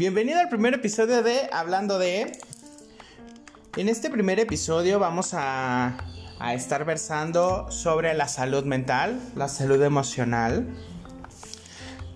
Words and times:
Bienvenido 0.00 0.40
al 0.40 0.48
primer 0.48 0.72
episodio 0.72 1.22
de 1.22 1.50
Hablando 1.52 1.98
de... 1.98 2.32
En 3.76 3.90
este 3.90 4.08
primer 4.08 4.40
episodio 4.40 4.98
vamos 4.98 5.34
a, 5.34 5.98
a 6.38 6.54
estar 6.54 6.86
versando 6.86 7.70
sobre 7.70 8.14
la 8.14 8.26
salud 8.26 8.64
mental, 8.64 9.20
la 9.36 9.46
salud 9.46 9.82
emocional. 9.82 10.66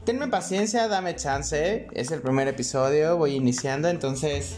Tenme 0.06 0.28
paciencia, 0.28 0.88
dame 0.88 1.14
chance. 1.14 1.86
Es 1.92 2.10
el 2.10 2.22
primer 2.22 2.48
episodio, 2.48 3.18
voy 3.18 3.34
iniciando, 3.34 3.88
entonces 3.88 4.56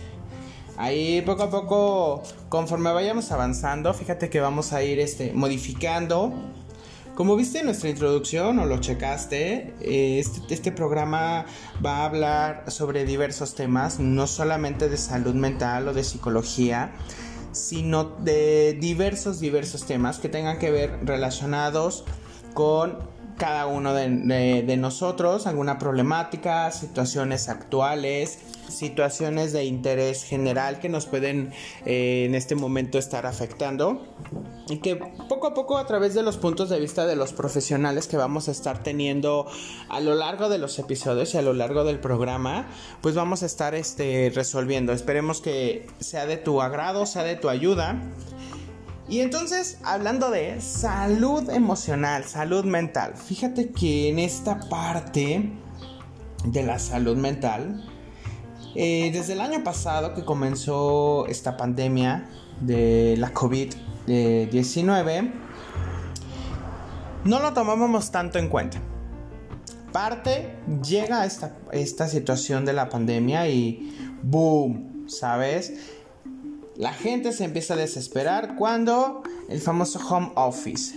ahí 0.76 1.20
poco 1.22 1.42
a 1.42 1.50
poco, 1.50 2.22
conforme 2.48 2.92
vayamos 2.92 3.32
avanzando, 3.32 3.92
fíjate 3.92 4.30
que 4.30 4.38
vamos 4.38 4.72
a 4.72 4.84
ir 4.84 5.00
este, 5.00 5.32
modificando 5.32 6.32
como 7.16 7.34
viste 7.34 7.60
en 7.60 7.64
nuestra 7.64 7.88
introducción 7.88 8.58
o 8.58 8.66
lo 8.66 8.78
checaste, 8.78 9.74
eh, 9.80 10.18
este, 10.18 10.52
este, 10.52 10.70
programa 10.70 11.46
va 11.84 11.96
a 11.96 12.04
hablar 12.04 12.70
sobre 12.70 13.06
diversos 13.06 13.54
temas, 13.54 13.98
no 13.98 14.26
solamente 14.26 14.90
de 14.90 14.98
salud 14.98 15.34
mental 15.34 15.88
o 15.88 15.94
de 15.94 16.04
psicología, 16.04 16.92
sino 17.52 18.04
de 18.04 18.76
diversos, 18.78 19.40
diversos 19.40 19.86
temas 19.86 20.18
que 20.18 20.28
tengan 20.28 20.58
que 20.58 20.70
ver 20.70 20.98
relacionados 21.04 22.04
con 22.52 22.98
cada 23.38 23.66
uno 23.66 23.94
de, 23.94 24.76
nosotros, 24.78 25.46
alguna 25.46 25.78
problemática, 25.78 26.70
situaciones 26.70 27.48
actuales, 27.48 28.40
situaciones 28.68 29.54
de 29.54 29.64
interés 29.64 30.22
general 30.22 30.80
que 30.80 30.90
nos 30.90 31.06
pueden 31.06 31.50
eh, 31.86 32.24
en 32.26 32.34
este 32.34 32.56
momento 32.56 32.98
estar 32.98 33.24
afectando 33.24 34.02
y 34.68 34.78
que 34.78 34.96
poco 34.96 35.46
a 35.46 35.54
poco 35.54 35.78
a 35.78 35.86
través 35.86 36.14
de 36.14 36.22
los 36.22 36.36
puntos 36.36 36.68
de 36.68 36.80
vista 36.80 37.06
de 37.06 37.14
los 37.14 37.32
profesionales 37.32 38.08
que 38.08 38.16
vamos 38.16 38.48
a 38.48 38.50
estar 38.50 38.82
teniendo 38.82 39.46
a 39.88 40.00
lo 40.00 40.14
largo 40.14 40.48
de 40.48 40.58
los 40.58 40.78
episodios 40.78 41.34
y 41.34 41.38
a 41.38 41.42
lo 41.42 41.52
largo 41.52 41.84
del 41.84 42.00
programa, 42.00 42.66
pues 43.00 43.14
vamos 43.14 43.42
a 43.42 43.46
estar 43.46 43.74
este, 43.74 44.32
resolviendo. 44.34 44.92
Esperemos 44.92 45.40
que 45.40 45.86
sea 46.00 46.26
de 46.26 46.36
tu 46.36 46.60
agrado, 46.60 47.06
sea 47.06 47.22
de 47.22 47.36
tu 47.36 47.48
ayuda. 47.48 48.02
Y 49.08 49.20
entonces, 49.20 49.78
hablando 49.84 50.30
de 50.30 50.60
salud 50.60 51.48
emocional, 51.50 52.24
salud 52.24 52.64
mental, 52.64 53.14
fíjate 53.16 53.70
que 53.70 54.08
en 54.08 54.18
esta 54.18 54.58
parte 54.68 55.52
de 56.44 56.62
la 56.64 56.80
salud 56.80 57.16
mental, 57.16 57.88
eh, 58.74 59.10
desde 59.12 59.34
el 59.34 59.40
año 59.40 59.62
pasado 59.62 60.12
que 60.12 60.24
comenzó 60.24 61.26
esta 61.28 61.56
pandemia 61.56 62.28
de 62.60 63.14
la 63.16 63.32
COVID-19, 64.06 65.32
no 67.24 67.40
lo 67.40 67.52
tomábamos 67.52 68.10
tanto 68.10 68.38
en 68.38 68.48
cuenta. 68.48 68.78
Parte 69.92 70.56
llega 70.82 71.24
esta, 71.24 71.56
esta 71.72 72.08
situación 72.08 72.64
de 72.64 72.72
la 72.72 72.88
pandemia 72.88 73.48
y 73.48 74.16
boom, 74.22 75.06
¿sabes? 75.08 75.74
La 76.76 76.92
gente 76.92 77.32
se 77.32 77.44
empieza 77.44 77.74
a 77.74 77.76
desesperar 77.78 78.56
cuando 78.56 79.22
el 79.48 79.60
famoso 79.60 79.98
home 80.06 80.32
office. 80.34 80.94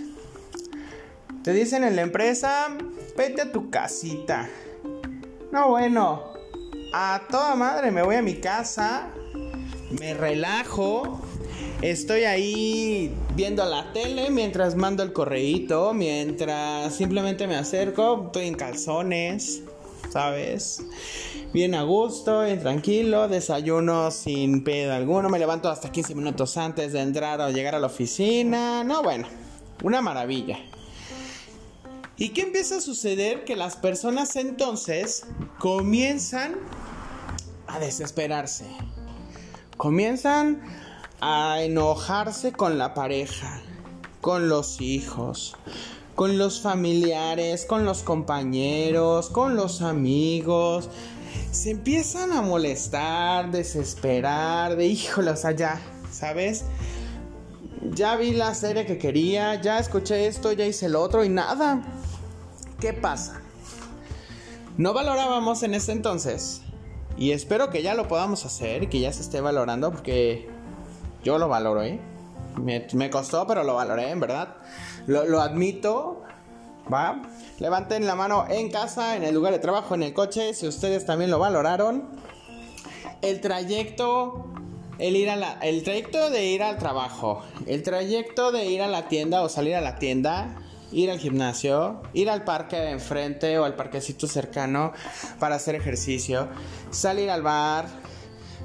Te 1.42 1.54
dicen 1.54 1.84
en 1.84 1.96
la 1.96 2.02
empresa, 2.02 2.68
vete 3.16 3.42
a 3.42 3.52
tu 3.52 3.70
casita. 3.70 4.48
No, 5.50 5.70
bueno, 5.70 6.24
a 6.92 7.22
toda 7.30 7.54
madre 7.54 7.90
me 7.90 8.02
voy 8.02 8.16
a 8.16 8.22
mi 8.22 8.34
casa, 8.34 9.08
me 9.98 10.12
relajo, 10.12 11.20
estoy 11.82 12.24
ahí 12.24 13.14
viendo 13.34 13.64
la 13.64 13.92
tele 13.92 14.30
mientras 14.30 14.74
mando 14.74 15.02
el 15.02 15.12
correíto, 15.12 15.92
mientras 15.94 16.94
simplemente 16.94 17.46
me 17.46 17.56
acerco, 17.56 18.24
estoy 18.26 18.46
en 18.46 18.54
calzones, 18.54 19.62
¿sabes? 20.10 20.82
bien 21.52 21.74
a 21.74 21.82
gusto, 21.82 22.44
bien 22.44 22.60
tranquilo, 22.60 23.28
desayuno 23.28 24.10
sin 24.10 24.62
pedo 24.62 24.92
alguno, 24.92 25.28
me 25.28 25.38
levanto 25.38 25.68
hasta 25.68 25.90
15 25.90 26.14
minutos 26.14 26.56
antes 26.56 26.92
de 26.92 27.00
entrar 27.00 27.40
o 27.40 27.50
llegar 27.50 27.74
a 27.74 27.80
la 27.80 27.86
oficina, 27.86 28.84
no, 28.84 29.02
bueno, 29.02 29.26
una 29.82 30.00
maravilla. 30.00 30.58
¿Y 32.16 32.30
qué 32.30 32.42
empieza 32.42 32.76
a 32.76 32.80
suceder? 32.80 33.44
Que 33.44 33.56
las 33.56 33.76
personas 33.76 34.36
entonces 34.36 35.24
comienzan 35.58 36.56
a 37.66 37.78
desesperarse, 37.78 38.66
comienzan 39.76 40.60
a 41.20 41.62
enojarse 41.62 42.52
con 42.52 42.78
la 42.78 42.94
pareja, 42.94 43.60
con 44.20 44.48
los 44.48 44.80
hijos, 44.80 45.56
con 46.14 46.38
los 46.38 46.60
familiares, 46.60 47.64
con 47.64 47.84
los 47.84 48.02
compañeros, 48.02 49.30
con 49.30 49.56
los 49.56 49.82
amigos, 49.82 50.88
se 51.50 51.70
empiezan 51.70 52.32
a 52.32 52.42
molestar, 52.42 53.50
desesperar, 53.50 54.76
de 54.76 54.86
híjole, 54.86 55.30
o 55.30 55.50
ya, 55.50 55.80
¿sabes? 56.10 56.64
Ya 57.92 58.16
vi 58.16 58.32
la 58.32 58.54
serie 58.54 58.86
que 58.86 58.98
quería, 58.98 59.60
ya 59.60 59.78
escuché 59.78 60.26
esto, 60.26 60.52
ya 60.52 60.66
hice 60.66 60.88
lo 60.88 61.02
otro 61.02 61.24
y 61.24 61.28
nada. 61.28 61.82
¿Qué 62.78 62.92
pasa? 62.92 63.40
No 64.76 64.92
valorábamos 64.92 65.62
en 65.62 65.74
ese 65.74 65.92
entonces. 65.92 66.62
Y 67.16 67.32
espero 67.32 67.70
que 67.70 67.82
ya 67.82 67.94
lo 67.94 68.08
podamos 68.08 68.46
hacer 68.46 68.88
que 68.88 69.00
ya 69.00 69.12
se 69.12 69.20
esté 69.20 69.40
valorando 69.40 69.90
porque 69.90 70.48
yo 71.22 71.38
lo 71.38 71.48
valoro, 71.48 71.82
¿eh? 71.82 72.00
Me, 72.56 73.10
costó, 73.10 73.46
pero 73.46 73.64
lo 73.64 73.74
valoré, 73.74 74.10
en 74.10 74.20
verdad. 74.20 74.56
Lo, 75.06 75.40
admito, 75.40 76.22
¿va? 76.92 77.22
Levanten 77.58 78.06
la 78.06 78.14
mano 78.14 78.46
en 78.48 78.70
casa, 78.70 79.16
en 79.16 79.24
el 79.24 79.34
lugar 79.34 79.52
de 79.52 79.58
trabajo, 79.58 79.94
en 79.94 80.02
el 80.02 80.12
coche, 80.12 80.54
si 80.54 80.66
ustedes 80.66 81.06
también 81.06 81.30
lo 81.30 81.38
valoraron. 81.38 82.08
El 83.22 83.40
trayecto, 83.40 84.46
el 84.98 85.16
ir 85.16 85.28
el 85.62 85.82
trayecto 85.82 86.30
de 86.30 86.46
ir 86.46 86.62
al 86.62 86.78
trabajo, 86.78 87.42
el 87.66 87.82
trayecto 87.82 88.50
de 88.52 88.66
ir 88.66 88.82
a 88.82 88.88
la 88.88 89.08
tienda 89.08 89.42
o 89.42 89.48
salir 89.48 89.74
a 89.74 89.80
la 89.80 89.98
tienda, 89.98 90.56
ir 90.92 91.10
al 91.10 91.18
gimnasio, 91.18 92.02
ir 92.12 92.30
al 92.30 92.44
parque 92.44 92.76
de 92.76 92.90
enfrente 92.90 93.58
o 93.58 93.64
al 93.64 93.74
parquecito 93.74 94.26
cercano 94.26 94.92
para 95.38 95.56
hacer 95.56 95.74
ejercicio, 95.74 96.48
salir 96.90 97.30
al 97.30 97.42
bar, 97.42 97.86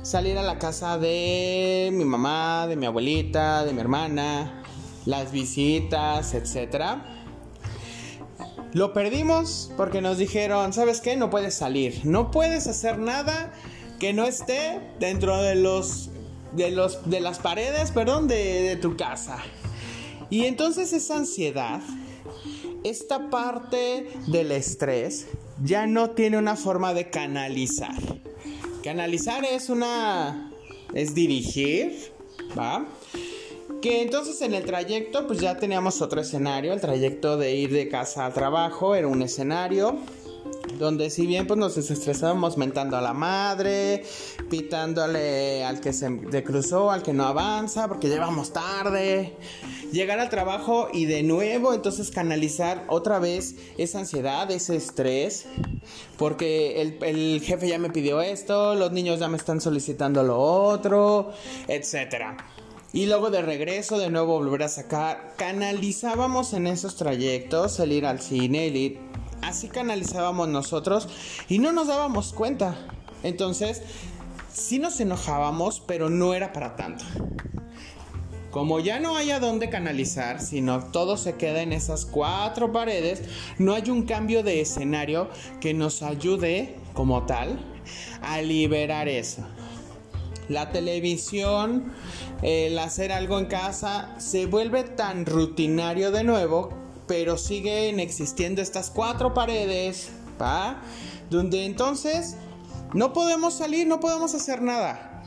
salir 0.06 0.38
a 0.38 0.44
la 0.44 0.60
casa 0.60 1.00
de 1.00 1.90
mi 1.92 2.06
mamá, 2.06 2.68
de 2.68 2.76
mi 2.76 2.86
abuelita, 2.86 3.66
de 3.66 3.74
mi 3.74 3.82
hermana, 3.82 4.62
las 5.06 5.32
visitas, 5.32 6.34
etcétera 6.36 7.12
lo 8.76 8.92
perdimos 8.92 9.72
porque 9.78 10.02
nos 10.02 10.18
dijeron, 10.18 10.74
¿sabes 10.74 11.00
qué? 11.00 11.16
No 11.16 11.30
puedes 11.30 11.54
salir, 11.54 12.02
no 12.04 12.30
puedes 12.30 12.68
hacer 12.68 13.00
nada 13.00 13.54
que 14.02 14.12
no 14.12 14.26
esté 14.26 14.82
dentro 15.00 15.42
de 15.42 15.56
los 15.56 16.10
de 16.52 16.72
los 16.72 17.10
de 17.10 17.22
las 17.22 17.40
paredes, 17.40 17.92
perdón, 17.92 18.28
de 18.28 18.78
tu 18.82 18.98
casa. 18.98 19.38
Y 20.30 20.44
entonces 20.44 20.92
esa 20.92 21.16
ansiedad, 21.16 21.80
esta 22.84 23.30
parte 23.30 24.12
del 24.28 24.52
estrés 24.52 25.28
ya 25.64 25.88
no 25.88 26.10
tiene 26.10 26.38
una 26.38 26.58
forma 26.58 26.94
de 26.94 27.10
canalizar. 27.10 27.96
Canalizar 28.86 29.44
es 29.44 29.72
una 29.72 30.52
es 30.94 31.16
dirigir, 31.16 32.12
¿va? 32.56 32.86
Que 33.82 34.04
entonces 34.04 34.40
en 34.44 34.54
el 34.54 34.64
trayecto 34.64 35.26
pues 35.26 35.40
ya 35.40 35.58
teníamos 35.58 36.04
otro 36.04 36.22
escenario, 36.22 36.72
el 36.72 36.80
trayecto 36.80 37.36
de 37.36 37.56
ir 37.56 37.72
de 37.72 37.90
casa 37.90 38.28
al 38.28 38.34
trabajo 38.34 38.94
era 38.94 39.08
un 39.08 39.24
escenario 39.24 39.98
donde 40.78 41.10
si 41.10 41.26
bien 41.26 41.48
pues 41.48 41.60
nos 41.60 41.76
desestresábamos 41.76 42.58
mentando 42.58 42.98
a 42.98 43.02
la 43.02 43.14
madre, 43.14 44.04
pitándole 44.50 45.64
al 45.64 45.80
que 45.80 45.94
se 45.94 46.44
cruzó, 46.44 46.92
al 46.92 47.04
que 47.04 47.14
no 47.14 47.26
avanza, 47.26 47.88
porque 47.88 48.10
llevamos 48.10 48.54
tarde, 48.54 49.34
llegar 49.92 50.20
al 50.20 50.30
trabajo 50.30 50.90
y 50.92 51.06
de 51.06 51.24
nuevo 51.24 51.74
entonces 51.74 52.12
canalizar 52.12 52.84
otra 52.88 53.20
vez 53.20 53.56
esa 53.78 54.00
ansiedad, 54.00 54.50
ese 54.52 54.76
estrés, 54.76 55.46
porque 56.18 56.82
el, 56.82 57.42
jefe 57.42 57.68
ya 57.68 57.80
me 57.80 57.90
pidió 57.90 58.22
esto, 58.22 58.76
los 58.76 58.92
niños 58.92 59.20
ya 59.20 59.28
me 59.28 59.38
están 59.38 59.62
solicitando 59.62 60.24
lo 60.24 60.40
otro, 60.40 61.32
etcétera. 61.68 62.38
Y 62.94 63.08
luego 63.08 63.30
de 63.30 63.42
regreso, 63.42 64.00
de 64.00 64.10
nuevo 64.10 64.40
volver 64.40 64.64
a 64.64 64.70
sacar. 64.70 65.34
Canalizábamos 65.36 66.54
en 66.54 66.66
esos 66.66 66.96
trayectos 66.96 67.78
el 67.82 67.92
ir 67.92 68.06
al 68.06 68.22
cine, 68.22 68.68
el 68.68 68.78
ir. 68.78 69.00
Así 69.42 69.68
canalizábamos 69.68 70.48
nosotros 70.48 71.08
y 71.48 71.60
no 71.60 71.72
nos 71.72 71.88
dábamos 71.88 72.34
cuenta. 72.34 72.76
Entonces, 73.24 73.82
sí 74.52 74.80
nos 74.80 75.00
enojábamos, 75.00 75.82
pero 75.86 76.10
no 76.10 76.34
era 76.34 76.54
para 76.54 76.76
tanto. 76.76 77.06
Como 78.52 78.80
ya 78.80 79.00
no 79.00 79.18
hay 79.18 79.32
a 79.32 79.40
dónde 79.40 79.70
canalizar, 79.70 80.42
sino 80.42 80.80
todo 80.86 81.18
se 81.18 81.36
queda 81.36 81.62
en 81.62 81.74
esas 81.74 82.06
cuatro 82.06 82.72
paredes, 82.72 83.24
no 83.58 83.74
hay 83.74 83.90
un 83.90 84.04
cambio 84.04 84.44
de 84.44 84.62
escenario 84.62 85.30
que 85.60 85.74
nos 85.74 86.02
ayude 86.02 86.78
como 86.94 87.26
tal 87.26 87.60
a 88.22 88.42
liberar 88.42 89.10
eso 89.10 89.46
la 90.50 90.72
televisión, 90.72 91.94
el 92.42 92.78
hacer 92.80 93.12
algo 93.12 93.40
en 93.40 93.46
casa, 93.46 94.16
se 94.20 94.46
vuelve 94.46 94.84
tan 94.84 95.26
rutinario 95.26 96.12
de 96.12 96.24
nuevo, 96.24 96.70
pero 97.08 97.38
siguen 97.38 98.00
existiendo 98.00 98.62
estas 98.62 98.90
cuatro 98.90 99.34
paredes, 99.34 100.10
¿va? 100.42 100.82
Donde 101.30 101.66
entonces 101.66 102.38
No 102.94 103.12
podemos 103.12 103.56
salir, 103.56 103.88
no 103.88 104.00
podemos 104.00 104.34
hacer 104.36 104.62
nada. 104.62 105.24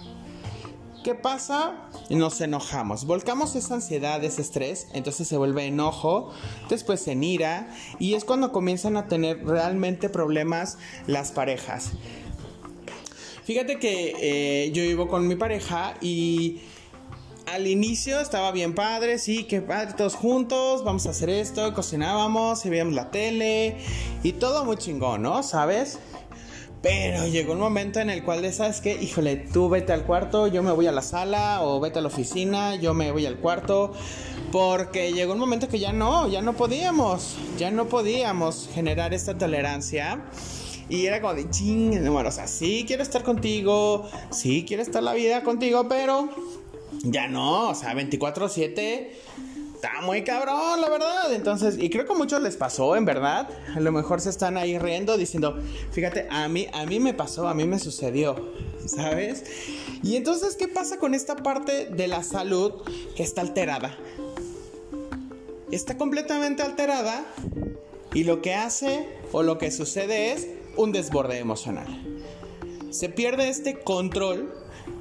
¿Qué 1.04 1.14
pasa? 1.14 1.88
Nos 2.08 2.40
enojamos, 2.40 3.04
volcamos 3.04 3.54
esa 3.56 3.74
ansiedad, 3.74 4.22
ese 4.24 4.42
estrés, 4.42 4.88
entonces 4.92 5.28
se 5.28 5.36
vuelve 5.36 5.66
enojo, 5.66 6.30
después 6.68 7.06
en 7.08 7.22
ira 7.22 7.68
y 7.98 8.14
es 8.14 8.24
cuando 8.24 8.52
comienzan 8.52 8.96
a 8.96 9.06
tener 9.06 9.44
realmente 9.44 10.08
problemas 10.08 10.78
las 11.06 11.30
parejas. 11.30 11.92
Fíjate 13.44 13.78
que 13.78 14.14
eh, 14.20 14.72
yo 14.72 14.82
vivo 14.82 15.08
con 15.08 15.26
mi 15.26 15.36
pareja 15.36 15.94
y 16.00 16.60
al 17.52 17.66
inicio 17.66 18.20
estaba 18.20 18.52
bien 18.52 18.74
padre, 18.74 19.18
sí, 19.18 19.44
que 19.44 19.60
padre, 19.60 19.94
todos 19.96 20.14
juntos, 20.14 20.84
vamos 20.84 21.06
a 21.06 21.10
hacer 21.10 21.30
esto, 21.30 21.72
cocinábamos 21.72 22.64
veíamos 22.64 22.94
la 22.94 23.10
tele 23.10 23.76
y 24.22 24.32
todo 24.32 24.64
muy 24.64 24.76
chingón, 24.76 25.22
¿no? 25.22 25.42
¿Sabes? 25.42 25.98
Pero 26.82 27.26
llegó 27.26 27.54
un 27.54 27.58
momento 27.58 28.00
en 28.00 28.10
el 28.10 28.22
cual 28.22 28.42
de, 28.42 28.52
¿sabes 28.52 28.80
qué? 28.80 29.00
Híjole, 29.00 29.36
tú 29.36 29.68
vete 29.68 29.92
al 29.92 30.04
cuarto, 30.04 30.46
yo 30.46 30.62
me 30.62 30.70
voy 30.70 30.86
a 30.86 30.92
la 30.92 31.02
sala 31.02 31.62
o 31.62 31.80
vete 31.80 31.98
a 31.98 32.02
la 32.02 32.08
oficina, 32.08 32.76
yo 32.76 32.94
me 32.94 33.10
voy 33.10 33.26
al 33.26 33.38
cuarto. 33.38 33.92
Porque 34.52 35.12
llegó 35.12 35.32
un 35.32 35.40
momento 35.40 35.68
que 35.68 35.78
ya 35.78 35.92
no, 35.92 36.28
ya 36.28 36.40
no 36.40 36.54
podíamos, 36.54 37.36
ya 37.58 37.70
no 37.70 37.86
podíamos 37.86 38.68
generar 38.72 39.12
esta 39.12 39.36
tolerancia. 39.36 40.22
Y 40.88 41.06
era 41.06 41.20
como 41.20 41.34
de 41.34 41.50
ching, 41.50 42.10
bueno, 42.10 42.28
o 42.28 42.32
sea, 42.32 42.46
sí 42.46 42.84
quiero 42.86 43.02
estar 43.02 43.22
contigo, 43.24 44.08
sí 44.30 44.64
quiero 44.66 44.82
estar 44.82 45.02
la 45.02 45.12
vida 45.12 45.42
contigo, 45.42 45.86
pero 45.88 46.30
ya 47.02 47.28
no, 47.28 47.70
o 47.70 47.74
sea, 47.74 47.94
24/7 47.94 49.10
está 49.74 50.00
muy 50.02 50.24
cabrón, 50.24 50.80
la 50.80 50.88
verdad. 50.88 51.32
Entonces, 51.32 51.76
y 51.78 51.88
creo 51.88 52.04
que 52.04 52.12
a 52.12 52.16
muchos 52.16 52.42
les 52.42 52.56
pasó, 52.56 52.96
en 52.96 53.04
verdad. 53.04 53.48
A 53.76 53.80
lo 53.80 53.92
mejor 53.92 54.20
se 54.20 54.30
están 54.30 54.56
ahí 54.56 54.76
riendo 54.76 55.16
diciendo, 55.16 55.56
fíjate, 55.92 56.26
a 56.30 56.48
mí, 56.48 56.66
a 56.72 56.84
mí 56.84 56.98
me 56.98 57.14
pasó, 57.14 57.46
a 57.46 57.54
mí 57.54 57.64
me 57.64 57.78
sucedió, 57.78 58.52
¿sabes? 58.86 59.44
Y 60.02 60.16
entonces, 60.16 60.56
¿qué 60.56 60.66
pasa 60.66 60.98
con 60.98 61.14
esta 61.14 61.36
parte 61.36 61.86
de 61.86 62.08
la 62.08 62.24
salud 62.24 62.82
que 63.14 63.22
está 63.22 63.40
alterada? 63.40 63.96
Está 65.70 65.96
completamente 65.96 66.62
alterada 66.62 67.24
y 68.12 68.24
lo 68.24 68.42
que 68.42 68.54
hace 68.54 69.06
o 69.30 69.44
lo 69.44 69.58
que 69.58 69.70
sucede 69.70 70.32
es 70.32 70.48
un 70.76 70.90
desborde 70.90 71.38
emocional. 71.38 71.86
Se 72.90 73.08
pierde 73.10 73.48
este 73.48 73.78
control 73.78 74.52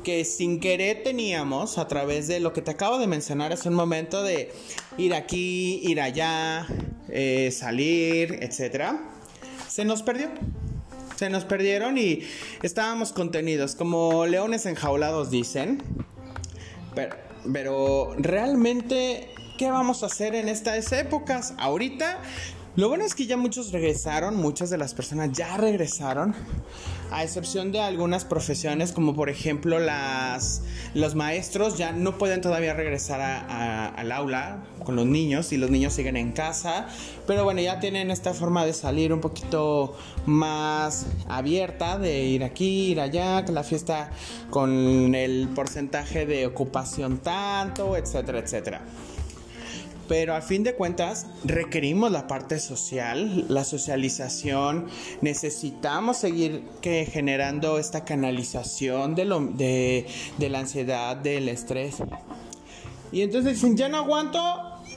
que 0.07 0.23
sin 0.23 0.61
querer 0.61 1.03
teníamos 1.03 1.77
a 1.77 1.85
través 1.89 2.29
de 2.29 2.39
lo 2.39 2.53
que 2.53 2.61
te 2.61 2.71
acabo 2.71 2.97
de 2.97 3.07
mencionar 3.07 3.51
hace 3.51 3.67
un 3.67 3.75
momento 3.75 4.23
de 4.23 4.53
ir 4.97 5.13
aquí, 5.13 5.81
ir 5.83 5.99
allá, 5.99 6.65
eh, 7.09 7.51
salir, 7.51 8.39
etc. 8.41 8.93
Se 9.67 9.83
nos 9.83 10.03
perdió. 10.03 10.29
Se 11.17 11.29
nos 11.29 11.43
perdieron 11.43 11.97
y 11.97 12.21
estábamos 12.63 13.11
contenidos, 13.11 13.75
como 13.75 14.25
leones 14.25 14.65
enjaulados 14.65 15.29
dicen. 15.29 15.83
Pero, 16.95 17.17
pero 17.51 18.15
realmente, 18.17 19.27
¿qué 19.57 19.69
vamos 19.69 20.03
a 20.03 20.05
hacer 20.05 20.35
en 20.35 20.47
estas 20.47 20.89
épocas? 20.93 21.53
Ahorita 21.57 22.21
lo 22.77 22.89
bueno 22.89 23.03
es 23.03 23.15
que 23.15 23.25
ya 23.25 23.37
muchos 23.37 23.71
regresaron, 23.71 24.35
muchas 24.35 24.69
de 24.69 24.77
las 24.77 24.93
personas 24.93 25.31
ya 25.33 25.57
regresaron, 25.57 26.35
a 27.11 27.23
excepción 27.23 27.71
de 27.71 27.79
algunas 27.79 28.25
profesiones 28.25 28.91
como 28.91 29.15
por 29.15 29.29
ejemplo 29.29 29.79
las, 29.79 30.61
los 30.93 31.15
maestros 31.15 31.77
ya 31.77 31.91
no 31.91 32.17
pueden 32.17 32.41
todavía 32.41 32.73
regresar 32.73 33.21
al 33.21 34.11
aula 34.11 34.63
con 34.83 34.95
los 34.95 35.05
niños 35.05 35.51
y 35.51 35.57
los 35.57 35.69
niños 35.69 35.93
siguen 35.93 36.15
en 36.15 36.31
casa, 36.31 36.87
pero 37.25 37.43
bueno, 37.43 37.61
ya 37.61 37.79
tienen 37.79 38.09
esta 38.09 38.33
forma 38.33 38.65
de 38.65 38.73
salir 38.73 39.11
un 39.11 39.19
poquito 39.19 39.97
más 40.25 41.07
abierta, 41.27 41.97
de 41.97 42.23
ir 42.23 42.43
aquí, 42.43 42.91
ir 42.91 43.01
allá, 43.01 43.43
que 43.43 43.51
la 43.51 43.63
fiesta 43.63 44.11
con 44.49 45.13
el 45.13 45.49
porcentaje 45.53 46.25
de 46.25 46.45
ocupación 46.47 47.17
tanto, 47.17 47.97
etcétera, 47.97 48.39
etcétera. 48.39 48.81
Pero 50.07 50.35
a 50.35 50.41
fin 50.41 50.63
de 50.63 50.73
cuentas 50.75 51.25
requerimos 51.43 52.11
la 52.11 52.27
parte 52.27 52.59
social, 52.59 53.45
la 53.49 53.63
socialización, 53.63 54.87
necesitamos 55.21 56.17
seguir 56.17 56.63
que 56.81 57.05
generando 57.05 57.77
esta 57.77 58.05
canalización 58.05 59.15
de, 59.15 59.25
lo, 59.25 59.39
de, 59.41 60.07
de 60.37 60.49
la 60.49 60.59
ansiedad, 60.59 61.17
del 61.17 61.49
estrés. 61.49 61.97
Y 63.11 63.21
entonces 63.21 63.53
dicen, 63.53 63.75
ya 63.77 63.89
no 63.89 63.97
aguanto, 63.97 64.39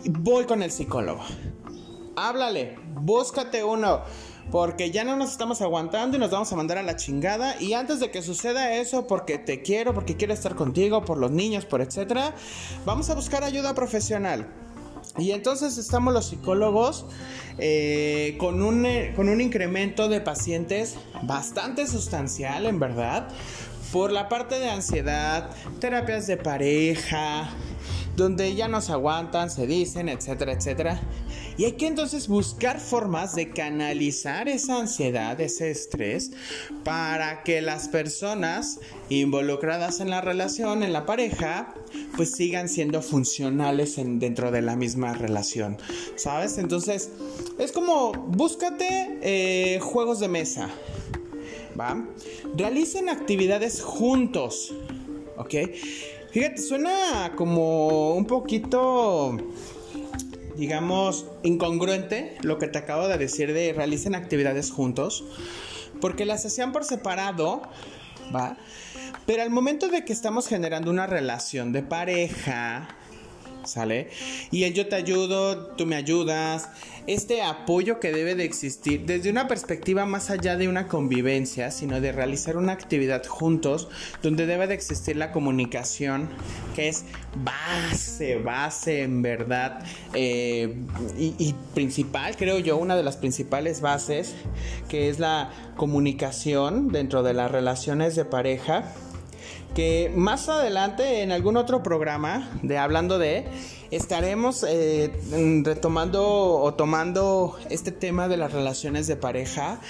voy 0.05 0.45
con 0.45 0.63
el 0.63 0.71
psicólogo. 0.71 1.23
Háblale, 2.17 2.77
búscate 2.95 3.65
uno. 3.65 4.01
Porque 4.51 4.91
ya 4.91 5.05
no 5.05 5.15
nos 5.15 5.31
estamos 5.31 5.61
aguantando 5.61 6.17
y 6.17 6.21
nos 6.21 6.33
vamos 6.33 6.53
a 6.53 6.57
mandar 6.57 6.79
a 6.79 6.83
la 6.83 6.97
chingada. 6.97 7.61
Y 7.63 7.75
antes 7.75 8.01
de 8.01 8.11
que 8.11 8.21
suceda 8.21 8.75
eso, 8.75 9.07
porque 9.07 9.39
te 9.39 9.63
quiero, 9.63 9.95
porque 9.95 10.17
quiero 10.17 10.35
estar 10.35 10.57
contigo, 10.57 11.05
por 11.05 11.19
los 11.19 11.31
niños, 11.31 11.67
por 11.67 11.81
etcétera, 11.81 12.35
vamos 12.85 13.11
a 13.11 13.15
buscar 13.15 13.45
ayuda 13.45 13.75
profesional. 13.75 14.49
Y 15.19 15.33
entonces 15.33 15.79
estamos 15.79 16.15
los 16.15 16.27
psicólogos 16.27 17.07
eh, 17.59 18.37
con, 18.39 18.63
un, 18.63 18.87
eh, 18.87 19.13
con 19.17 19.29
un 19.29 19.41
incremento 19.41 20.09
de 20.09 20.21
pacientes 20.21 20.97
bastante 21.23 21.87
sustancial, 21.87 22.67
en 22.67 22.79
verdad, 22.79 23.29
por 23.93 24.13
la 24.13 24.29
parte 24.29 24.59
de 24.59 24.71
ansiedad, 24.71 25.51
terapias 25.81 26.27
de 26.27 26.37
pareja, 26.37 27.51
donde 28.17 28.55
ya 28.55 28.69
nos 28.69 28.91
aguantan, 28.91 29.51
se 29.51 29.67
dicen, 29.67 30.09
etcétera, 30.09 30.53
etcétera. 30.53 31.01
Y 31.57 31.65
hay 31.65 31.73
que 31.73 31.87
entonces 31.87 32.29
buscar 32.29 32.81
formas 32.81 33.35
de 33.35 33.51
canalizar 33.51 34.49
esa 34.49 34.79
ansiedad, 34.79 35.41
ese 35.41 35.71
estrés, 35.71 36.33
para 36.85 37.43
que 37.43 37.61
las 37.61 37.89
personas 37.89 38.81
involucradas 39.09 40.01
en 40.01 40.11
la 40.11 40.21
relación, 40.21 40.83
en 40.83 40.93
la 40.93 41.07
pareja, 41.07 41.75
pues 42.17 42.33
sigan 42.33 42.69
siendo 42.69 43.03
funcionales 43.03 43.97
dentro 43.97 44.51
de 44.51 44.63
la 44.63 44.77
misma 44.77 45.13
relación. 45.13 45.79
¿Sabes? 46.17 46.59
Entonces, 46.59 47.11
es 47.59 47.73
como, 47.73 48.13
búscate 48.13 49.19
eh, 49.23 49.79
juegos 49.81 50.21
de 50.21 50.29
mesa. 50.29 50.71
¿Va? 51.79 52.05
Realicen 52.57 53.09
actividades 53.09 53.83
juntos. 53.83 54.75
¿Ok? 55.37 55.55
Fíjate, 56.33 56.63
suena 56.63 57.33
como 57.37 58.15
un 58.15 58.25
poquito 58.25 59.37
digamos, 60.61 61.25
incongruente 61.43 62.37
lo 62.43 62.59
que 62.59 62.69
te 62.69 62.77
acabo 62.77 63.09
de 63.09 63.17
decir 63.17 63.55
de 63.55 63.73
realicen 63.73 64.15
actividades 64.15 64.71
juntos, 64.71 65.25
porque 66.03 66.27
las 66.27 66.45
hacían 66.45 66.71
por 66.71 66.85
separado, 66.85 67.63
¿va? 68.35 68.59
Pero 69.25 69.43
al 69.43 69.49
momento 69.49 69.89
de 69.89 70.05
que 70.05 70.13
estamos 70.13 70.47
generando 70.47 70.91
una 70.91 71.07
relación 71.07 71.73
de 71.73 71.83
pareja, 71.83 72.89
¿sale? 73.65 74.11
Y 74.51 74.71
yo 74.73 74.89
te 74.89 74.97
ayudo, 74.97 75.69
tú 75.77 75.87
me 75.87 75.97
ayudas, 75.97 76.69
este 77.07 77.43
apoyo 77.43 77.99
que 77.99 78.13
debe 78.13 78.35
de 78.35 78.45
existir 78.45 79.05
desde 79.07 79.31
una 79.31 79.49
perspectiva 79.49 80.07
más 80.07 80.31
allá 80.31 80.57
de 80.57 80.69
una 80.69 80.87
convivencia, 80.87 81.71
sino 81.71 82.01
de 82.01 82.13
realizar 82.13 82.57
una 82.57 82.73
actividad 82.73 83.25
juntos, 83.27 83.89
donde 84.23 84.47
debe 84.47 84.67
de 84.67 84.75
existir 84.75 85.17
la 85.17 85.33
comunicación, 85.33 86.29
que 86.77 86.89
es 86.89 87.05
base, 87.45 88.37
base 88.39 89.03
en 89.03 89.23
verdad, 89.23 89.85
eh, 90.15 90.77
y 91.19 91.55
principal, 91.75 92.37
creo 92.37 92.59
yo, 92.59 92.77
una 92.77 92.97
de 92.97 93.03
las 93.03 93.17
principales 93.17 93.81
bases, 93.81 94.35
que 94.89 95.09
es 95.09 95.19
la 95.19 95.51
comunicación 95.77 96.89
dentro 96.89 97.23
de 97.23 97.35
las 97.35 97.51
relaciones 97.51 98.15
de 98.15 98.25
pareja 98.25 98.93
que 99.75 100.13
más 100.15 100.49
adelante 100.49 101.23
en 101.23 101.33
algún 101.33 101.57
otro 101.57 101.83
programa 101.83 102.51
de 102.63 102.79
hablando 102.79 103.19
de 103.19 103.47
estaremos 103.91 104.65
eh, 104.69 105.11
retomando 105.65 106.25
o 106.27 106.75
tomando 106.75 107.59
este 107.71 107.93
tema 107.93 108.29
de 108.29 108.37
las 108.37 108.53
relaciones 108.53 109.07
de 109.07 109.17
pareja 109.17 109.81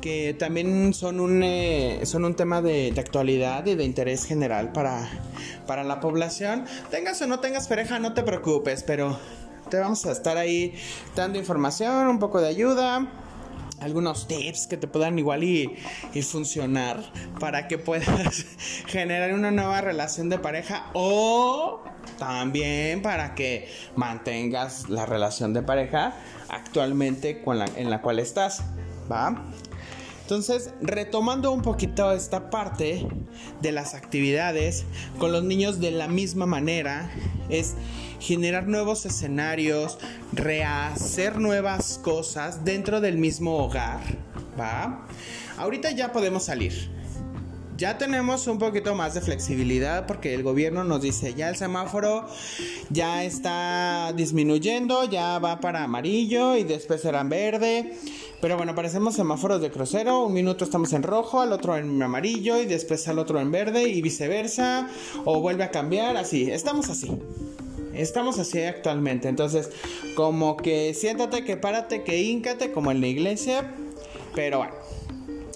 que 0.00 0.34
también 0.38 0.94
son 0.94 1.20
un, 1.20 1.42
eh, 1.42 2.00
son 2.04 2.24
un 2.24 2.34
tema 2.34 2.62
de, 2.62 2.90
de, 2.90 3.00
actualidad 3.00 3.66
y 3.66 3.74
de 3.74 3.84
interés 3.84 4.24
general 4.24 4.72
para, 4.72 5.06
para 5.66 5.84
la 5.84 6.00
población. 6.00 6.64
Tengas 6.90 7.20
o 7.20 7.26
no 7.26 7.40
tengas 7.40 7.68
pareja, 7.68 7.98
no 7.98 8.14
te 8.14 8.22
preocupes, 8.22 8.82
pero 8.82 9.18
te 9.68 9.78
vamos 9.78 10.06
a 10.06 10.12
estar 10.12 10.38
ahí 10.38 10.74
dando 11.14 11.38
información, 11.38 12.08
un 12.08 12.18
poco 12.18 12.40
de 12.40 12.48
ayuda 12.48 13.08
algunos 13.80 14.28
tips 14.28 14.66
que 14.66 14.76
te 14.76 14.86
puedan 14.86 15.18
igual 15.18 15.44
y, 15.44 15.76
funcionar 16.22 17.02
para 17.38 17.66
que 17.66 17.78
puedas 17.78 18.44
generar 18.86 19.32
una 19.32 19.50
nueva 19.50 19.80
relación 19.80 20.28
de 20.28 20.38
pareja 20.38 20.90
o 20.92 21.82
también 22.18 23.02
para 23.02 23.34
que 23.34 23.68
mantengas 23.96 24.88
la 24.88 25.06
relación 25.06 25.54
de 25.54 25.62
pareja 25.62 26.14
actualmente 26.48 27.42
con 27.42 27.58
la, 27.58 27.66
en 27.76 27.90
la 27.90 28.02
cual 28.02 28.18
estás, 28.18 28.62
¿va? 29.10 29.50
Entonces, 30.30 30.72
retomando 30.80 31.50
un 31.50 31.62
poquito 31.62 32.12
esta 32.12 32.50
parte 32.50 33.04
de 33.60 33.72
las 33.72 33.94
actividades 33.94 34.84
con 35.18 35.32
los 35.32 35.42
niños 35.42 35.80
de 35.80 35.90
la 35.90 36.06
misma 36.06 36.46
manera, 36.46 37.10
es 37.48 37.74
generar 38.20 38.68
nuevos 38.68 39.06
escenarios, 39.06 39.98
rehacer 40.32 41.38
nuevas 41.38 41.98
cosas 41.98 42.64
dentro 42.64 43.00
del 43.00 43.18
mismo 43.18 43.56
hogar, 43.56 44.00
¿va? 44.58 45.06
Ahorita 45.56 45.90
ya 45.90 46.12
podemos 46.12 46.44
salir. 46.44 46.90
ya 47.80 47.96
tenemos 47.96 48.46
un 48.46 48.58
poquito 48.58 48.94
más 48.94 49.14
de 49.14 49.22
flexibilidad 49.22 50.06
porque 50.06 50.34
el 50.34 50.42
gobierno 50.42 50.84
nos 50.84 51.00
dice 51.00 51.32
ya 51.32 51.48
el 51.48 51.56
semáforo 51.56 52.26
ya 52.90 53.24
está 53.24 54.12
disminuyendo, 54.14 55.04
ya 55.04 55.38
va 55.38 55.60
para 55.60 55.84
amarillo 55.84 56.56
y 56.56 56.64
después 56.64 57.00
será 57.00 57.22
verde. 57.22 57.96
Pero 58.42 58.58
bueno, 58.58 58.74
parecemos 58.74 59.14
semáforos 59.14 59.62
de 59.62 59.70
crucero, 59.70 60.26
un 60.26 60.34
minuto 60.34 60.64
estamos 60.64 60.92
en 60.92 61.02
rojo, 61.02 61.40
al 61.40 61.54
otro 61.54 61.76
en 61.78 62.02
amarillo 62.02 62.60
y 62.60 62.66
después 62.66 63.08
al 63.08 63.18
otro 63.18 63.40
en 63.40 63.50
verde 63.50 63.88
y 63.88 64.02
viceversa, 64.02 64.88
o 65.24 65.40
vuelve 65.40 65.64
a 65.64 65.70
cambiar, 65.70 66.18
así, 66.18 66.50
estamos 66.50 66.90
así. 66.90 67.10
Estamos 68.00 68.38
así 68.38 68.62
actualmente, 68.62 69.28
entonces 69.28 69.70
como 70.14 70.56
que 70.56 70.94
siéntate, 70.94 71.44
que 71.44 71.58
párate, 71.58 72.02
que 72.02 72.22
híncate, 72.22 72.72
como 72.72 72.90
en 72.90 73.02
la 73.02 73.08
iglesia, 73.08 73.74
pero 74.34 74.58
bueno. 74.58 74.72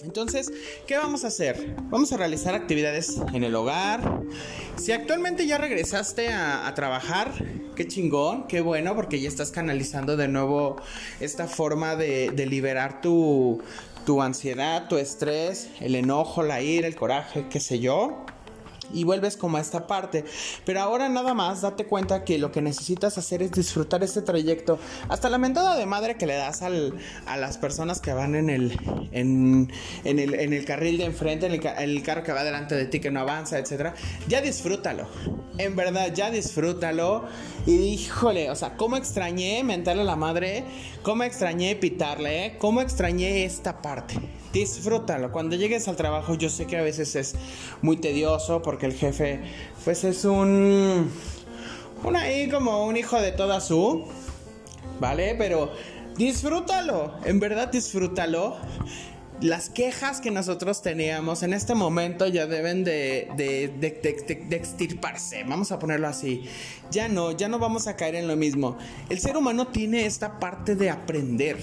Entonces, 0.02 0.52
¿qué 0.86 0.98
vamos 0.98 1.24
a 1.24 1.28
hacer? 1.28 1.74
Vamos 1.84 2.12
a 2.12 2.18
realizar 2.18 2.54
actividades 2.54 3.18
en 3.32 3.44
el 3.44 3.54
hogar. 3.54 4.20
Si 4.76 4.92
actualmente 4.92 5.46
ya 5.46 5.56
regresaste 5.56 6.28
a, 6.28 6.70
trabajar, 6.74 7.32
qué 7.76 7.88
chingón, 7.88 8.46
qué 8.46 8.60
bueno, 8.60 8.94
porque 8.94 9.18
ya 9.20 9.28
estás 9.28 9.50
canalizando 9.50 10.18
de 10.18 10.28
nuevo 10.28 10.76
esta 11.20 11.48
forma 11.48 11.96
de, 11.96 12.30
de 12.30 12.44
liberar 12.44 13.00
tu, 13.00 13.62
tu 14.04 14.20
ansiedad, 14.20 14.86
tu 14.88 14.98
estrés, 14.98 15.70
el 15.80 15.94
enojo, 15.94 16.42
la 16.42 16.60
ira, 16.60 16.86
el 16.86 16.94
coraje, 16.94 17.46
qué 17.48 17.58
sé 17.58 17.78
yo 17.78 18.26
y 18.94 19.04
vuelves 19.04 19.36
como 19.36 19.58
a 19.58 19.60
esta 19.60 19.86
parte. 19.86 20.24
Pero 20.64 20.80
ahora 20.80 21.08
nada 21.08 21.34
más 21.34 21.62
date 21.62 21.84
cuenta 21.86 22.24
que 22.24 22.38
lo 22.38 22.52
que 22.52 22.62
necesitas 22.62 23.18
hacer 23.18 23.42
es 23.42 23.52
disfrutar 23.52 24.02
este 24.02 24.22
trayecto. 24.22 24.78
Hasta 25.08 25.28
la 25.28 25.38
mentada 25.38 25.76
de 25.76 25.86
madre 25.86 26.16
que 26.16 26.26
le 26.26 26.34
das 26.34 26.62
al, 26.62 26.94
a 27.26 27.36
las 27.36 27.58
personas 27.58 28.00
que 28.00 28.12
van 28.12 28.34
en 28.34 28.50
el, 28.50 28.78
en, 29.12 29.70
el, 30.04 30.34
en 30.34 30.52
el 30.52 30.64
carril 30.64 30.98
de 30.98 31.04
enfrente, 31.04 31.46
en 31.46 31.52
el, 31.52 31.66
el, 31.66 32.02
carro 32.02 32.22
que 32.22 32.32
va 32.32 32.44
delante 32.44 32.74
de 32.74 32.86
ti 32.86 33.00
que 33.00 33.10
no 33.10 33.20
avanza, 33.20 33.58
etc. 33.58 33.94
Ya 34.28 34.40
disfrútalo. 34.40 35.08
En 35.58 35.76
verdad, 35.76 36.12
ya 36.14 36.30
disfrútalo. 36.30 37.24
Y 37.66 37.72
híjole, 37.72 38.50
o 38.50 38.56
sea, 38.56 38.76
cómo 38.76 38.96
extrañé 38.96 39.64
mentarle 39.64 40.02
a 40.02 40.06
la 40.06 40.16
madre, 40.16 40.64
cómo 41.02 41.24
extrañé 41.24 41.74
pitarle, 41.76 42.56
cómo 42.58 42.80
extrañé 42.80 43.44
esta 43.44 43.82
parte 43.82 44.43
disfrútalo. 44.54 45.32
Cuando 45.32 45.56
llegues 45.56 45.88
al 45.88 45.96
trabajo, 45.96 46.34
yo 46.37 46.49
sé 46.49 46.66
que 46.66 46.78
a 46.78 46.82
veces 46.82 47.14
es 47.16 47.34
muy 47.82 47.99
tedioso 47.99 48.62
porque 48.62 48.87
el 48.87 48.94
jefe, 48.94 49.40
pues 49.84 50.04
es 50.04 50.25
un. 50.25 51.11
Un 52.04 52.16
ahí 52.16 52.49
como 52.49 52.87
un 52.87 52.96
hijo 52.96 53.20
de 53.20 53.32
toda 53.32 53.61
su. 53.61 54.06
¿Vale? 55.00 55.34
Pero 55.37 55.73
disfrútalo. 56.16 57.14
En 57.25 57.40
verdad, 57.40 57.68
disfrútalo. 57.70 58.56
Las 59.40 59.68
quejas 59.68 60.20
que 60.20 60.30
nosotros 60.30 60.80
teníamos 60.80 61.42
en 61.42 61.52
este 61.52 61.75
momento 61.75 62.28
ya 62.28 62.46
deben 62.46 62.84
de, 62.84 63.28
extirparse, 64.50 65.42
vamos 65.42 65.73
a 65.73 65.80
ponerlo 65.80 66.06
así. 66.06 66.44
Ya 66.92 67.08
no, 67.08 67.32
ya 67.32 67.49
no 67.49 67.58
vamos 67.58 67.88
a 67.88 67.96
caer 67.96 68.14
en 68.14 68.28
lo 68.28 68.37
mismo. 68.37 68.78
El 69.11 69.18
ser 69.18 69.37
humano 69.37 69.66
tiene 69.66 70.06
esta 70.06 70.38
parte 70.38 70.76
de 70.76 70.88
aprender 70.88 71.58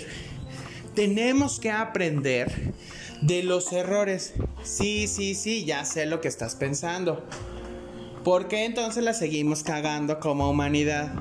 tenemos 0.96 1.60
que 1.60 1.72
aprender 1.72 2.74
de 3.22 3.44
los 3.44 3.72
errores. 3.72 4.34
Sí, 4.64 5.08
sí, 5.08 5.36
sí, 5.36 5.66
ya 5.66 5.86
sé 5.86 6.06
lo 6.06 6.22
que 6.22 6.28
estás 6.28 6.56
pensando. 6.56 7.26
¿Por 8.24 8.48
qué 8.48 8.66
entonces 8.66 9.04
la 9.04 9.14
seguimos 9.14 9.64
cagando 9.64 10.20
como 10.20 10.50
humanidad? 10.50 11.12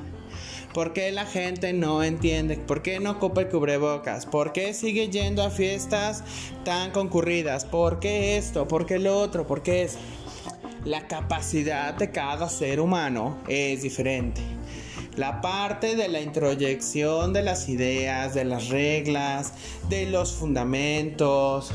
¿Por 0.73 0.93
qué 0.93 1.11
la 1.11 1.25
gente 1.25 1.73
no 1.73 2.03
entiende? 2.03 2.55
¿Por 2.55 2.81
qué 2.81 2.99
no 2.99 3.11
ocupa 3.11 3.41
el 3.41 3.49
cubrebocas? 3.49 4.25
¿Por 4.25 4.53
qué 4.53 4.73
sigue 4.73 5.09
yendo 5.09 5.43
a 5.43 5.49
fiestas 5.49 6.23
tan 6.63 6.91
concurridas? 6.91 7.65
¿Por 7.65 7.99
qué 7.99 8.37
esto? 8.37 8.67
¿Por 8.67 8.85
qué 8.85 8.97
lo 8.97 9.17
otro? 9.19 9.45
¿Por 9.45 9.63
qué 9.63 9.83
es? 9.83 9.97
La 10.85 11.07
capacidad 11.07 11.93
de 11.93 12.11
cada 12.11 12.47
ser 12.49 12.79
humano 12.79 13.37
es 13.47 13.81
diferente. 13.81 14.41
La 15.17 15.41
parte 15.41 15.95
de 15.95 16.07
la 16.07 16.21
introyección 16.21 17.33
de 17.33 17.43
las 17.43 17.67
ideas, 17.67 18.33
de 18.33 18.45
las 18.45 18.69
reglas, 18.69 19.53
de 19.89 20.05
los 20.05 20.31
fundamentos, 20.31 21.71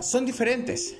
son 0.00 0.26
diferentes. 0.26 0.94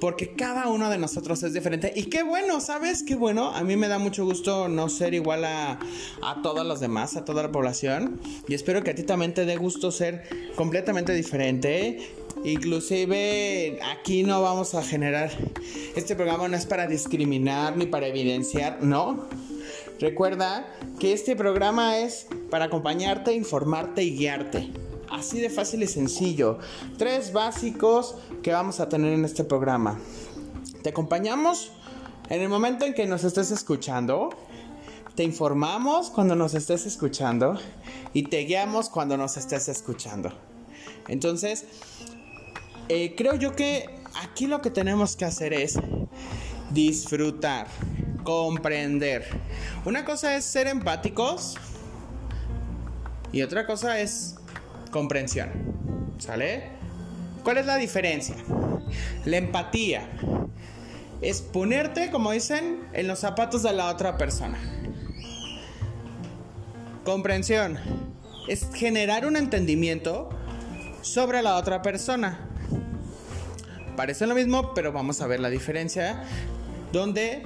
Porque 0.00 0.34
cada 0.34 0.68
uno 0.68 0.90
de 0.90 0.98
nosotros 0.98 1.42
es 1.44 1.52
diferente. 1.52 1.92
Y 1.94 2.04
qué 2.04 2.24
bueno, 2.24 2.60
¿sabes? 2.60 3.04
Qué 3.04 3.14
bueno. 3.14 3.50
A 3.50 3.62
mí 3.62 3.76
me 3.76 3.86
da 3.86 3.98
mucho 3.98 4.24
gusto 4.24 4.68
no 4.68 4.88
ser 4.88 5.14
igual 5.14 5.44
a, 5.44 5.78
a 6.22 6.42
todos 6.42 6.66
los 6.66 6.80
demás, 6.80 7.16
a 7.16 7.24
toda 7.24 7.44
la 7.44 7.52
población. 7.52 8.20
Y 8.48 8.54
espero 8.54 8.82
que 8.82 8.90
a 8.90 8.94
ti 8.96 9.04
también 9.04 9.32
te 9.32 9.44
dé 9.44 9.56
gusto 9.56 9.92
ser 9.92 10.24
completamente 10.56 11.12
diferente. 11.14 12.14
Inclusive 12.44 13.78
aquí 13.92 14.24
no 14.24 14.42
vamos 14.42 14.74
a 14.74 14.82
generar, 14.82 15.30
este 15.94 16.16
programa 16.16 16.48
no 16.48 16.56
es 16.56 16.66
para 16.66 16.88
discriminar 16.88 17.76
ni 17.76 17.86
para 17.86 18.08
evidenciar, 18.08 18.82
no. 18.82 19.28
Recuerda 20.02 20.66
que 20.98 21.12
este 21.12 21.36
programa 21.36 21.98
es 21.98 22.26
para 22.50 22.64
acompañarte, 22.64 23.34
informarte 23.34 24.02
y 24.02 24.16
guiarte. 24.16 24.68
Así 25.08 25.40
de 25.40 25.48
fácil 25.48 25.84
y 25.84 25.86
sencillo. 25.86 26.58
Tres 26.98 27.32
básicos 27.32 28.16
que 28.42 28.50
vamos 28.50 28.80
a 28.80 28.88
tener 28.88 29.12
en 29.12 29.24
este 29.24 29.44
programa. 29.44 30.00
Te 30.82 30.88
acompañamos 30.88 31.70
en 32.30 32.42
el 32.42 32.48
momento 32.48 32.84
en 32.84 32.94
que 32.94 33.06
nos 33.06 33.22
estés 33.22 33.52
escuchando. 33.52 34.30
Te 35.14 35.22
informamos 35.22 36.10
cuando 36.10 36.34
nos 36.34 36.54
estés 36.54 36.84
escuchando. 36.84 37.56
Y 38.12 38.24
te 38.24 38.38
guiamos 38.38 38.88
cuando 38.88 39.16
nos 39.16 39.36
estés 39.36 39.68
escuchando. 39.68 40.32
Entonces, 41.06 41.64
eh, 42.88 43.14
creo 43.16 43.36
yo 43.36 43.52
que 43.52 44.00
aquí 44.20 44.48
lo 44.48 44.62
que 44.62 44.70
tenemos 44.70 45.14
que 45.14 45.26
hacer 45.26 45.52
es 45.52 45.78
disfrutar 46.72 47.68
comprender. 48.22 49.24
Una 49.84 50.04
cosa 50.04 50.36
es 50.36 50.44
ser 50.44 50.68
empáticos 50.68 51.56
y 53.32 53.42
otra 53.42 53.66
cosa 53.66 53.98
es 53.98 54.36
comprensión. 54.92 55.50
¿Sale? 56.18 56.70
¿Cuál 57.42 57.58
es 57.58 57.66
la 57.66 57.76
diferencia? 57.76 58.36
La 59.24 59.38
empatía 59.38 60.08
es 61.20 61.40
ponerte, 61.40 62.12
como 62.12 62.30
dicen, 62.30 62.84
en 62.92 63.08
los 63.08 63.18
zapatos 63.18 63.64
de 63.64 63.72
la 63.72 63.88
otra 63.88 64.16
persona. 64.18 64.58
Comprensión 67.04 67.78
es 68.46 68.68
generar 68.72 69.26
un 69.26 69.36
entendimiento 69.36 70.30
sobre 71.00 71.42
la 71.42 71.56
otra 71.56 71.82
persona. 71.82 72.48
Parece 73.96 74.28
lo 74.28 74.36
mismo, 74.36 74.74
pero 74.74 74.92
vamos 74.92 75.20
a 75.20 75.26
ver 75.26 75.40
la 75.40 75.50
diferencia. 75.50 76.22
Donde 76.92 77.42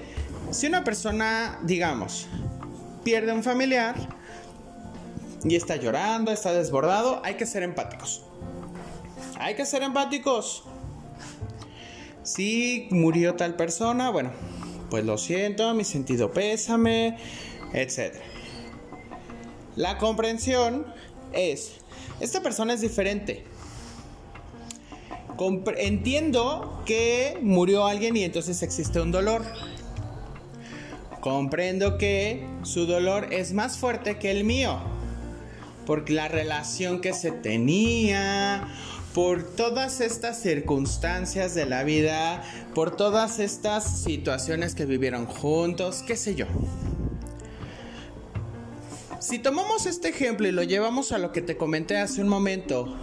si 0.50 0.66
una 0.66 0.84
persona, 0.84 1.58
digamos, 1.62 2.26
pierde 3.04 3.32
un 3.32 3.42
familiar 3.42 3.94
y 5.44 5.54
está 5.54 5.76
llorando, 5.76 6.32
está 6.32 6.52
desbordado, 6.52 7.20
hay 7.24 7.34
que 7.34 7.46
ser 7.46 7.62
empáticos. 7.62 8.22
Hay 9.38 9.54
que 9.54 9.66
ser 9.66 9.82
empáticos. 9.82 10.64
Si 12.22 12.88
murió 12.90 13.34
tal 13.34 13.54
persona, 13.54 14.10
bueno, 14.10 14.32
pues 14.90 15.04
lo 15.04 15.18
siento, 15.18 15.72
mi 15.74 15.84
sentido 15.84 16.32
pésame, 16.32 17.18
etc. 17.72 18.14
La 19.76 19.98
comprensión 19.98 20.86
es, 21.32 21.74
esta 22.20 22.42
persona 22.42 22.72
es 22.72 22.80
diferente. 22.80 23.44
entiendo 25.76 26.82
que 26.86 27.38
murió 27.42 27.86
alguien 27.86 28.16
y 28.16 28.24
entonces 28.24 28.62
existe 28.62 29.00
un 29.00 29.12
dolor. 29.12 29.42
Comprendo 31.26 31.98
que 31.98 32.46
su 32.62 32.86
dolor 32.86 33.32
es 33.32 33.52
más 33.52 33.78
fuerte 33.78 34.16
que 34.16 34.30
el 34.30 34.44
mío. 34.44 34.78
Por 35.84 36.08
la 36.08 36.28
relación 36.28 37.00
que 37.00 37.12
se 37.12 37.32
tenía, 37.32 38.68
por 39.12 39.42
todas 39.42 40.00
estas 40.00 40.40
circunstancias 40.40 41.52
de 41.56 41.66
la 41.66 41.82
vida, 41.82 42.44
por 42.76 42.94
todas 42.94 43.40
estas 43.40 44.02
situaciones 44.02 44.76
que 44.76 44.86
vivieron 44.86 45.26
juntos, 45.26 46.04
qué 46.06 46.14
sé 46.14 46.36
yo. 46.36 46.46
Si 49.18 49.40
tomamos 49.40 49.86
este 49.86 50.10
ejemplo 50.10 50.46
y 50.46 50.52
lo 50.52 50.62
llevamos 50.62 51.10
a 51.10 51.18
lo 51.18 51.32
que 51.32 51.42
te 51.42 51.56
comenté 51.56 51.96
hace 51.96 52.22
un 52.22 52.28
momento, 52.28 52.96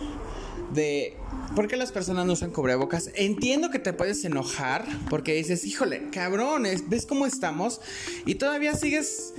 de 0.74 1.18
por 1.56 1.68
qué 1.68 1.77
las 1.77 1.92
personas 1.92 2.25
no 2.25 2.34
usan 2.34 2.51
cubrebocas. 2.51 3.12
Entiendo 3.15 3.70
que 3.70 3.80
te 3.80 3.94
puedes 3.94 4.24
enojar 4.25 4.86
porque 5.10 5.34
dices, 5.34 5.65
híjole, 5.65 6.10
cabrones, 6.12 6.89
¿ves 6.89 7.06
cómo 7.06 7.25
estamos? 7.25 7.82
Y 8.25 8.36
todavía 8.36 8.75
sigues 8.75 9.34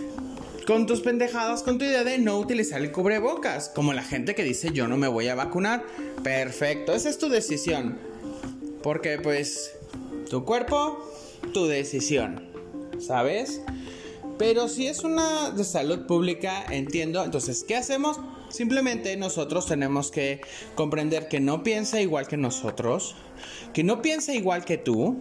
con 0.67 0.87
tus 0.87 1.01
pendejadas, 1.01 1.63
con 1.63 1.79
tu 1.79 1.85
idea 1.85 2.05
de 2.05 2.19
no 2.19 2.39
utilizar 2.39 2.81
el 2.81 2.93
cubrebocas. 2.93 3.69
Como 3.69 3.93
la 3.93 4.03
gente 4.03 4.35
que 4.35 4.45
dice, 4.45 4.71
yo 4.73 4.89
no 4.89 4.97
me 4.97 5.09
voy 5.09 5.29
a 5.29 5.35
vacunar. 5.35 5.85
Perfecto, 6.23 6.95
esa 6.95 7.11
es 7.11 7.19
tu 7.19 7.29
decisión. 7.29 7.99
Porque 8.83 9.19
pues, 9.19 9.73
tu 10.31 10.45
cuerpo, 10.45 10.99
tu 11.53 11.67
decisión. 11.67 12.49
¿Sabes? 12.99 13.61
Pero 14.39 14.69
si 14.69 14.87
es 14.87 15.05
una 15.05 15.51
de 15.51 15.65
salud 15.65 16.07
pública, 16.07 16.65
entiendo. 16.71 17.25
Entonces, 17.25 17.65
¿qué 17.65 17.77
hacemos? 17.77 18.19
Simplemente 18.55 19.17
nosotros 19.17 19.67
tenemos 19.67 20.13
que 20.13 20.41
comprender 20.77 21.27
que 21.27 21.41
no 21.41 21.65
piensa 21.65 22.01
igual 22.01 22.29
que 22.29 22.37
nosotros, 22.37 23.17
que 23.73 23.83
no 23.83 24.01
piensa 24.01 24.33
igual 24.33 24.65
que 24.65 24.79
tú, 24.79 25.21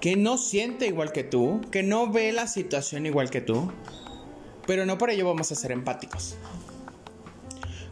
que 0.00 0.16
no 0.16 0.38
siente 0.38 0.86
igual 0.86 1.12
que 1.12 1.22
tú, 1.22 1.60
que 1.70 1.82
no 1.82 2.10
ve 2.10 2.32
la 2.32 2.46
situación 2.46 3.04
igual 3.04 3.28
que 3.28 3.42
tú, 3.42 3.70
pero 4.66 4.86
no 4.86 4.96
por 4.96 5.10
ello 5.10 5.26
vamos 5.26 5.52
a 5.52 5.54
ser 5.54 5.70
empáticos. 5.70 6.36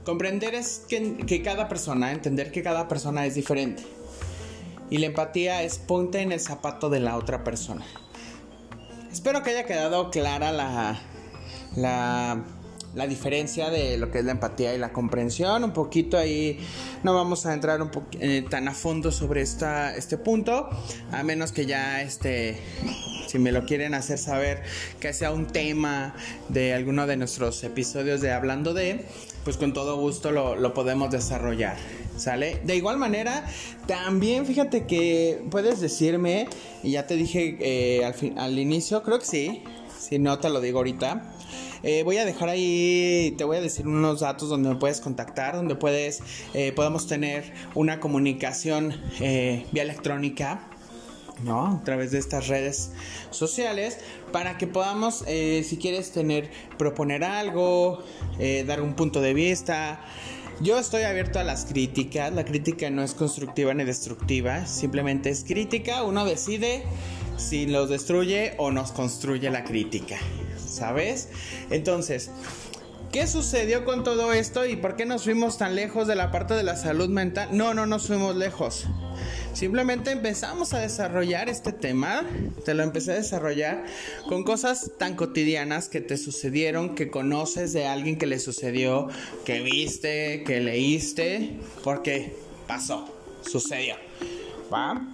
Comprender 0.06 0.54
es 0.54 0.86
que, 0.88 1.42
cada 1.44 1.68
persona, 1.68 2.10
entender 2.10 2.52
que 2.52 2.62
cada 2.62 2.88
persona 2.88 3.26
es 3.26 3.34
diferente. 3.34 3.82
Y 4.88 4.96
la 4.96 5.08
empatía 5.08 5.62
es 5.62 5.76
ponte 5.76 6.22
en 6.22 6.32
el 6.32 6.40
zapato 6.40 6.88
de 6.88 7.00
la 7.00 7.18
otra 7.18 7.44
persona. 7.44 7.84
Espero 9.12 9.42
que 9.42 9.50
haya 9.50 9.66
quedado 9.66 10.10
clara 10.10 10.52
la, 10.52 10.98
la, 11.76 12.42
la, 12.94 13.06
diferencia 13.06 13.70
de 13.70 13.96
lo 13.98 14.10
que 14.10 14.18
es 14.18 14.24
la 14.24 14.32
empatía 14.32 14.74
y 14.74 14.78
la 14.78 14.92
comprensión. 14.92 15.64
Un 15.64 15.72
poquito 15.72 16.18
ahí 16.18 16.58
no 17.02 17.14
vamos 17.14 17.46
a 17.46 17.54
entrar 17.54 17.80
eh, 18.20 18.44
tan 18.48 18.68
a 18.68 18.74
fondo 18.74 19.12
sobre 19.12 19.42
esta, 19.42 19.94
este 19.96 20.18
punto, 20.18 20.68
a 21.10 21.22
menos 21.22 21.52
que 21.52 21.66
ya 21.66 22.02
este, 22.02 22.58
si 23.26 23.38
me 23.38 23.52
lo 23.52 23.64
quieren 23.64 23.94
hacer 23.94 24.18
saber, 24.18 24.62
que 25.00 25.12
sea 25.12 25.32
un 25.32 25.46
tema 25.46 26.14
de 26.48 26.74
alguno 26.74 27.06
de 27.06 27.16
nuestros 27.16 27.62
episodios 27.64 28.20
de 28.20 28.32
Hablando 28.32 28.74
de, 28.74 29.06
pues 29.44 29.56
con 29.56 29.72
todo 29.72 29.98
gusto 29.98 30.30
lo, 30.30 30.56
lo 30.56 30.74
podemos 30.74 31.10
desarrollar. 31.10 31.76
¿Sale? 32.16 32.60
De 32.64 32.76
igual 32.76 32.98
manera, 32.98 33.46
también 33.86 34.44
fíjate 34.44 34.86
que 34.86 35.42
puedes 35.50 35.80
decirme, 35.80 36.46
y 36.82 36.92
ya 36.92 37.06
te 37.06 37.16
dije 37.16 37.56
eh, 37.60 38.04
al, 38.04 38.14
al 38.38 38.58
inicio, 38.58 39.02
creo 39.02 39.18
que 39.18 39.24
sí, 39.24 39.64
si 39.98 40.18
no 40.18 40.38
te 40.38 40.50
lo 40.50 40.60
digo 40.60 40.78
ahorita. 40.78 41.22
Eh, 41.82 42.02
voy 42.04 42.18
a 42.18 42.24
dejar 42.24 42.48
ahí, 42.48 43.34
te 43.36 43.44
voy 43.44 43.56
a 43.56 43.60
decir 43.60 43.86
unos 43.86 44.20
datos 44.20 44.48
donde 44.48 44.68
me 44.68 44.76
puedes 44.76 45.00
contactar, 45.00 45.56
donde 45.56 45.74
puedes, 45.74 46.22
eh, 46.54 46.74
tener 47.08 47.52
una 47.74 48.00
comunicación 48.00 48.94
vía 49.18 49.82
electrónica. 49.82 50.68
¿no? 51.44 51.66
A 51.66 51.84
través 51.84 52.12
de 52.12 52.18
estas 52.18 52.46
redes 52.46 52.92
sociales 53.30 53.98
para 54.30 54.58
que 54.58 54.68
podamos, 54.68 55.24
si 55.26 55.78
quieres 55.80 56.12
tener, 56.12 56.50
proponer 56.78 57.24
algo, 57.24 58.04
dar 58.66 58.80
un 58.80 58.94
punto 58.94 59.20
de 59.20 59.34
vista, 59.34 59.98
yo 60.62 60.78
estoy 60.78 61.02
abierto 61.02 61.40
a 61.40 61.44
las 61.44 61.64
críticas. 61.64 62.32
La 62.32 62.44
crítica 62.44 62.88
no 62.90 63.02
es 63.02 63.14
constructiva 63.14 63.74
ni 63.74 63.82
destructiva. 63.82 64.64
Simplemente 64.66 65.30
es 65.30 65.42
crítica. 65.42 66.04
Uno 66.04 66.24
decide 66.24 66.84
si 67.36 67.66
los 67.66 67.88
destruye 67.88 68.54
o 68.58 68.70
nos 68.70 68.92
construye 68.92 69.50
la 69.50 69.64
crítica. 69.64 70.18
¿Sabes? 70.72 71.28
Entonces, 71.70 72.30
¿Qué 73.12 73.26
sucedió 73.26 73.84
con 73.84 74.04
todo 74.04 74.32
esto 74.32 74.64
y 74.64 74.74
por 74.74 74.96
qué 74.96 75.04
nos 75.04 75.24
fuimos 75.24 75.58
tan 75.58 75.74
lejos 75.74 76.06
de 76.06 76.14
la 76.14 76.30
parte 76.30 76.54
de 76.54 76.62
la 76.62 76.76
salud 76.76 77.10
mental? 77.10 77.50
No, 77.52 77.74
no 77.74 77.84
nos 77.84 78.06
fuimos 78.06 78.34
lejos. 78.36 78.86
Simplemente 79.52 80.12
empezamos 80.12 80.72
a 80.72 80.78
desarrollar 80.78 81.50
este 81.50 81.72
tema, 81.72 82.26
te 82.64 82.72
lo 82.72 82.82
empecé 82.82 83.12
a 83.12 83.16
desarrollar 83.16 83.84
con 84.30 84.44
cosas 84.44 84.92
tan 84.98 85.14
cotidianas 85.14 85.90
que 85.90 86.00
te 86.00 86.16
sucedieron, 86.16 86.94
que 86.94 87.10
conoces 87.10 87.74
de 87.74 87.86
alguien 87.86 88.16
que 88.16 88.24
le 88.24 88.38
sucedió, 88.38 89.08
que 89.44 89.60
viste, 89.60 90.42
que 90.44 90.60
leíste, 90.60 91.58
porque 91.84 92.34
pasó, 92.66 93.14
sucedió. 93.46 93.96
¿Va? 94.72 95.06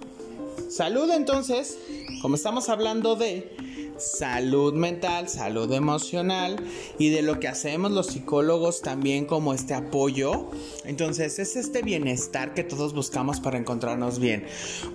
Salud 0.69 1.11
entonces, 1.11 1.77
como 2.21 2.35
estamos 2.35 2.69
hablando 2.69 3.17
de 3.17 3.57
salud 3.99 4.73
mental, 4.73 5.29
salud 5.29 5.71
emocional 5.73 6.57
y 6.97 7.09
de 7.09 7.21
lo 7.21 7.39
que 7.39 7.47
hacemos 7.47 7.91
los 7.91 8.07
psicólogos 8.07 8.81
también 8.81 9.25
como 9.25 9.53
este 9.53 9.73
apoyo. 9.73 10.49
Entonces 10.85 11.39
es 11.39 11.55
este 11.55 11.81
bienestar 11.81 12.53
que 12.53 12.63
todos 12.63 12.93
buscamos 12.93 13.39
para 13.39 13.57
encontrarnos 13.57 14.19
bien. 14.19 14.45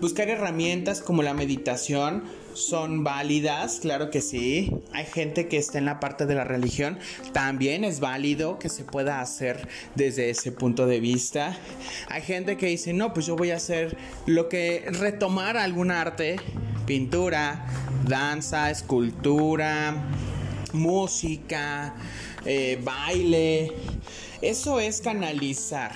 Buscar 0.00 0.28
herramientas 0.28 1.00
como 1.00 1.22
la 1.22 1.34
meditación 1.34 2.24
son 2.54 3.04
válidas, 3.04 3.80
claro 3.80 4.10
que 4.10 4.20
sí. 4.20 4.72
Hay 4.92 5.04
gente 5.06 5.48
que 5.48 5.56
está 5.56 5.78
en 5.78 5.84
la 5.84 6.00
parte 6.00 6.26
de 6.26 6.34
la 6.34 6.44
religión, 6.44 6.98
también 7.32 7.84
es 7.84 8.00
válido 8.00 8.58
que 8.58 8.68
se 8.68 8.84
pueda 8.84 9.20
hacer 9.20 9.68
desde 9.94 10.30
ese 10.30 10.52
punto 10.52 10.86
de 10.86 11.00
vista. 11.00 11.56
Hay 12.08 12.22
gente 12.22 12.56
que 12.56 12.66
dice, 12.66 12.92
no, 12.92 13.12
pues 13.12 13.26
yo 13.26 13.36
voy 13.36 13.50
a 13.50 13.56
hacer 13.56 13.96
lo 14.26 14.48
que 14.48 14.84
retomar 14.88 15.56
algún 15.56 15.90
arte 15.90 16.36
pintura, 16.86 17.66
danza, 18.06 18.70
escultura, 18.70 19.94
música, 20.72 21.94
eh, 22.44 22.78
baile. 22.82 23.72
Eso 24.42 24.80
es 24.80 25.00
canalizar. 25.00 25.92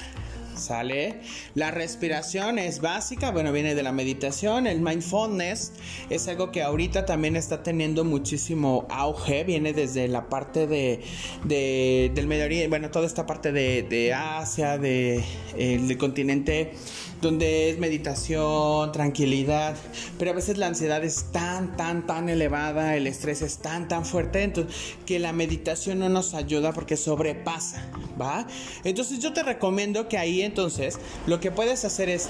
¿Sale? 0.58 1.20
La 1.54 1.70
respiración 1.70 2.58
es 2.58 2.80
básica, 2.80 3.30
bueno, 3.30 3.52
viene 3.52 3.74
de 3.74 3.82
la 3.82 3.92
meditación, 3.92 4.66
el 4.66 4.80
mindfulness 4.80 5.72
es 6.10 6.28
algo 6.28 6.50
que 6.50 6.62
ahorita 6.62 7.06
también 7.06 7.36
está 7.36 7.62
teniendo 7.62 8.04
muchísimo 8.04 8.86
auge, 8.90 9.44
viene 9.44 9.72
desde 9.72 10.08
la 10.08 10.28
parte 10.28 10.66
de, 10.66 11.00
del 11.44 12.26
Medio 12.26 12.44
Oriente, 12.44 12.68
bueno, 12.68 12.90
toda 12.90 13.06
esta 13.06 13.26
parte 13.26 13.52
de, 13.52 14.12
Asia, 14.12 14.78
de, 14.78 15.24
del 15.56 15.96
continente 15.96 16.72
donde 17.20 17.70
es 17.70 17.78
meditación, 17.78 18.92
tranquilidad, 18.92 19.76
pero 20.18 20.30
a 20.30 20.34
veces 20.34 20.56
la 20.56 20.68
ansiedad 20.68 21.02
es 21.02 21.26
tan, 21.32 21.76
tan, 21.76 22.06
tan 22.06 22.28
elevada, 22.28 22.96
el 22.96 23.06
estrés 23.06 23.42
es 23.42 23.58
tan, 23.58 23.88
tan 23.88 24.04
fuerte, 24.04 24.42
entonces 24.42 24.74
que 25.04 25.18
la 25.18 25.32
meditación 25.32 25.98
no 25.98 26.08
nos 26.08 26.34
ayuda 26.34 26.72
porque 26.72 26.96
sobrepasa, 26.96 27.90
¿va? 28.20 28.46
Entonces 28.84 29.18
yo 29.18 29.32
te 29.32 29.42
recomiendo 29.42 30.08
que 30.08 30.18
ahí 30.18 30.42
entonces 30.48 30.98
lo 31.26 31.40
que 31.40 31.50
puedes 31.50 31.84
hacer 31.84 32.08
es 32.08 32.28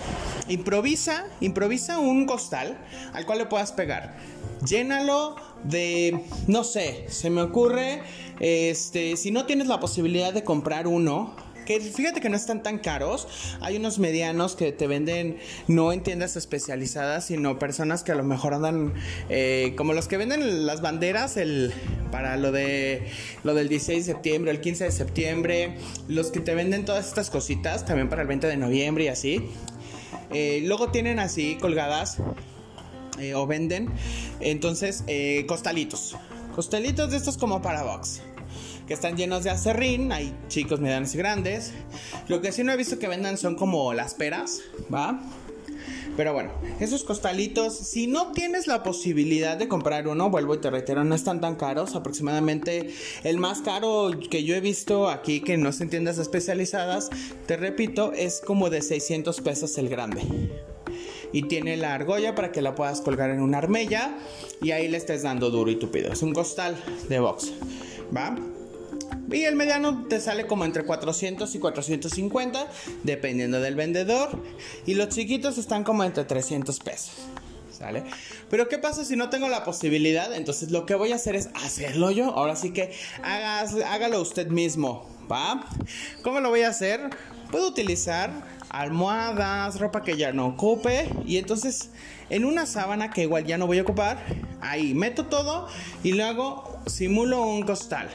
improvisa, 0.48 1.26
improvisa 1.40 1.98
un 1.98 2.26
costal 2.26 2.76
al 3.12 3.24
cual 3.26 3.38
le 3.38 3.46
puedas 3.46 3.72
pegar. 3.72 4.16
Llénalo 4.66 5.36
de, 5.64 6.24
no 6.46 6.64
sé, 6.64 7.06
se 7.08 7.30
me 7.30 7.42
ocurre, 7.42 8.02
este, 8.40 9.16
si 9.16 9.30
no 9.30 9.46
tienes 9.46 9.66
la 9.66 9.80
posibilidad 9.80 10.32
de 10.32 10.44
comprar 10.44 10.86
uno, 10.86 11.34
fíjate 11.76 12.20
que 12.20 12.28
no 12.28 12.36
están 12.36 12.62
tan 12.62 12.78
caros. 12.78 13.28
Hay 13.60 13.76
unos 13.76 13.98
medianos 13.98 14.56
que 14.56 14.72
te 14.72 14.86
venden 14.86 15.38
no 15.66 15.92
en 15.92 16.02
tiendas 16.02 16.36
especializadas, 16.36 17.26
sino 17.26 17.58
personas 17.58 18.02
que 18.02 18.12
a 18.12 18.14
lo 18.14 18.24
mejor 18.24 18.54
andan 18.54 18.94
eh, 19.28 19.74
como 19.76 19.92
los 19.92 20.08
que 20.08 20.16
venden 20.16 20.66
las 20.66 20.80
banderas 20.80 21.38
para 22.10 22.36
lo 22.36 22.52
de 22.52 23.08
lo 23.44 23.54
del 23.54 23.68
16 23.68 24.06
de 24.06 24.12
septiembre, 24.12 24.50
el 24.50 24.60
15 24.60 24.84
de 24.84 24.92
septiembre, 24.92 25.76
los 26.08 26.30
que 26.30 26.40
te 26.40 26.54
venden 26.54 26.84
todas 26.84 27.06
estas 27.06 27.30
cositas 27.30 27.84
también 27.84 28.08
para 28.08 28.22
el 28.22 28.28
20 28.28 28.46
de 28.46 28.56
noviembre 28.56 29.04
y 29.04 29.08
así. 29.08 29.44
Eh, 30.32 30.62
luego 30.64 30.90
tienen 30.90 31.18
así 31.18 31.56
colgadas 31.60 32.18
eh, 33.18 33.34
o 33.34 33.46
venden 33.46 33.90
entonces 34.40 35.04
costalitos. 35.46 36.16
Costalitos 36.54 37.10
de 37.10 37.18
estos 37.18 37.36
como 37.36 37.62
para 37.62 37.82
box 37.82 38.22
que 38.88 38.94
están 38.94 39.18
llenos 39.18 39.44
de 39.44 39.50
acerrín, 39.50 40.10
hay 40.10 40.34
chicos, 40.48 40.80
medianos 40.80 41.14
y 41.14 41.18
grandes. 41.18 41.72
Lo 42.26 42.40
que 42.40 42.50
sí 42.52 42.64
no 42.64 42.72
he 42.72 42.76
visto 42.76 42.98
que 42.98 43.06
vendan 43.06 43.36
son 43.36 43.54
como 43.54 43.92
las 43.92 44.14
peras, 44.14 44.62
¿va? 44.92 45.20
Pero 46.16 46.32
bueno, 46.32 46.50
esos 46.80 47.04
costalitos, 47.04 47.76
si 47.76 48.06
no 48.08 48.32
tienes 48.32 48.66
la 48.66 48.82
posibilidad 48.82 49.56
de 49.56 49.68
comprar 49.68 50.08
uno, 50.08 50.30
vuelvo 50.30 50.54
y 50.54 50.58
te 50.58 50.70
reitero, 50.70 51.04
no 51.04 51.14
están 51.14 51.40
tan 51.40 51.54
caros. 51.54 51.94
Aproximadamente 51.94 52.92
el 53.22 53.36
más 53.36 53.60
caro 53.60 54.10
que 54.28 54.42
yo 54.42 54.56
he 54.56 54.60
visto 54.60 55.08
aquí, 55.10 55.40
que 55.40 55.58
no 55.58 55.68
es 55.68 55.80
en 55.80 55.90
tiendas 55.90 56.18
especializadas, 56.18 57.10
te 57.46 57.56
repito, 57.56 58.12
es 58.14 58.40
como 58.40 58.70
de 58.70 58.82
600 58.82 59.40
pesos 59.42 59.76
el 59.78 59.90
grande. 59.90 60.22
Y 61.30 61.42
tiene 61.42 61.76
la 61.76 61.94
argolla 61.94 62.34
para 62.34 62.52
que 62.52 62.62
la 62.62 62.74
puedas 62.74 63.02
colgar 63.02 63.28
en 63.30 63.40
una 63.40 63.58
armella 63.58 64.18
y 64.62 64.70
ahí 64.70 64.88
le 64.88 64.96
estés 64.96 65.22
dando 65.22 65.50
duro 65.50 65.70
y 65.70 65.76
tupido. 65.76 66.10
Es 66.10 66.22
un 66.22 66.32
costal 66.32 66.82
de 67.08 67.20
box, 67.20 67.52
¿va? 68.16 68.34
Y 69.30 69.44
el 69.44 69.56
mediano 69.56 70.06
te 70.08 70.20
sale 70.20 70.46
como 70.46 70.64
entre 70.64 70.84
400 70.84 71.54
y 71.54 71.58
450, 71.58 72.66
dependiendo 73.02 73.60
del 73.60 73.74
vendedor. 73.74 74.42
Y 74.86 74.94
los 74.94 75.08
chiquitos 75.08 75.58
están 75.58 75.84
como 75.84 76.04
entre 76.04 76.24
300 76.24 76.78
pesos. 76.80 77.12
¿Sale? 77.70 78.02
Pero 78.50 78.68
¿qué 78.68 78.78
pasa 78.78 79.04
si 79.04 79.14
no 79.14 79.30
tengo 79.30 79.48
la 79.48 79.62
posibilidad? 79.62 80.34
Entonces 80.34 80.72
lo 80.72 80.84
que 80.84 80.94
voy 80.94 81.12
a 81.12 81.14
hacer 81.14 81.36
es 81.36 81.48
hacerlo 81.54 82.10
yo. 82.10 82.24
Ahora 82.24 82.56
sí 82.56 82.72
que 82.72 82.92
hágalo 83.22 84.20
usted 84.20 84.48
mismo. 84.48 85.06
¿Va? 85.30 85.68
¿Cómo 86.22 86.40
lo 86.40 86.48
voy 86.48 86.62
a 86.62 86.70
hacer? 86.70 87.10
Puedo 87.50 87.68
utilizar 87.68 88.30
almohadas, 88.70 89.80
ropa 89.80 90.02
que 90.02 90.16
ya 90.16 90.32
no 90.32 90.46
ocupe. 90.46 91.08
Y 91.26 91.36
entonces 91.36 91.90
en 92.30 92.44
una 92.44 92.66
sábana 92.66 93.10
que 93.10 93.22
igual 93.22 93.44
ya 93.44 93.58
no 93.58 93.66
voy 93.66 93.78
a 93.78 93.82
ocupar, 93.82 94.18
ahí 94.60 94.94
meto 94.94 95.26
todo 95.26 95.66
y 96.02 96.12
luego 96.12 96.78
simulo 96.86 97.42
un 97.42 97.62
costal, 97.62 98.08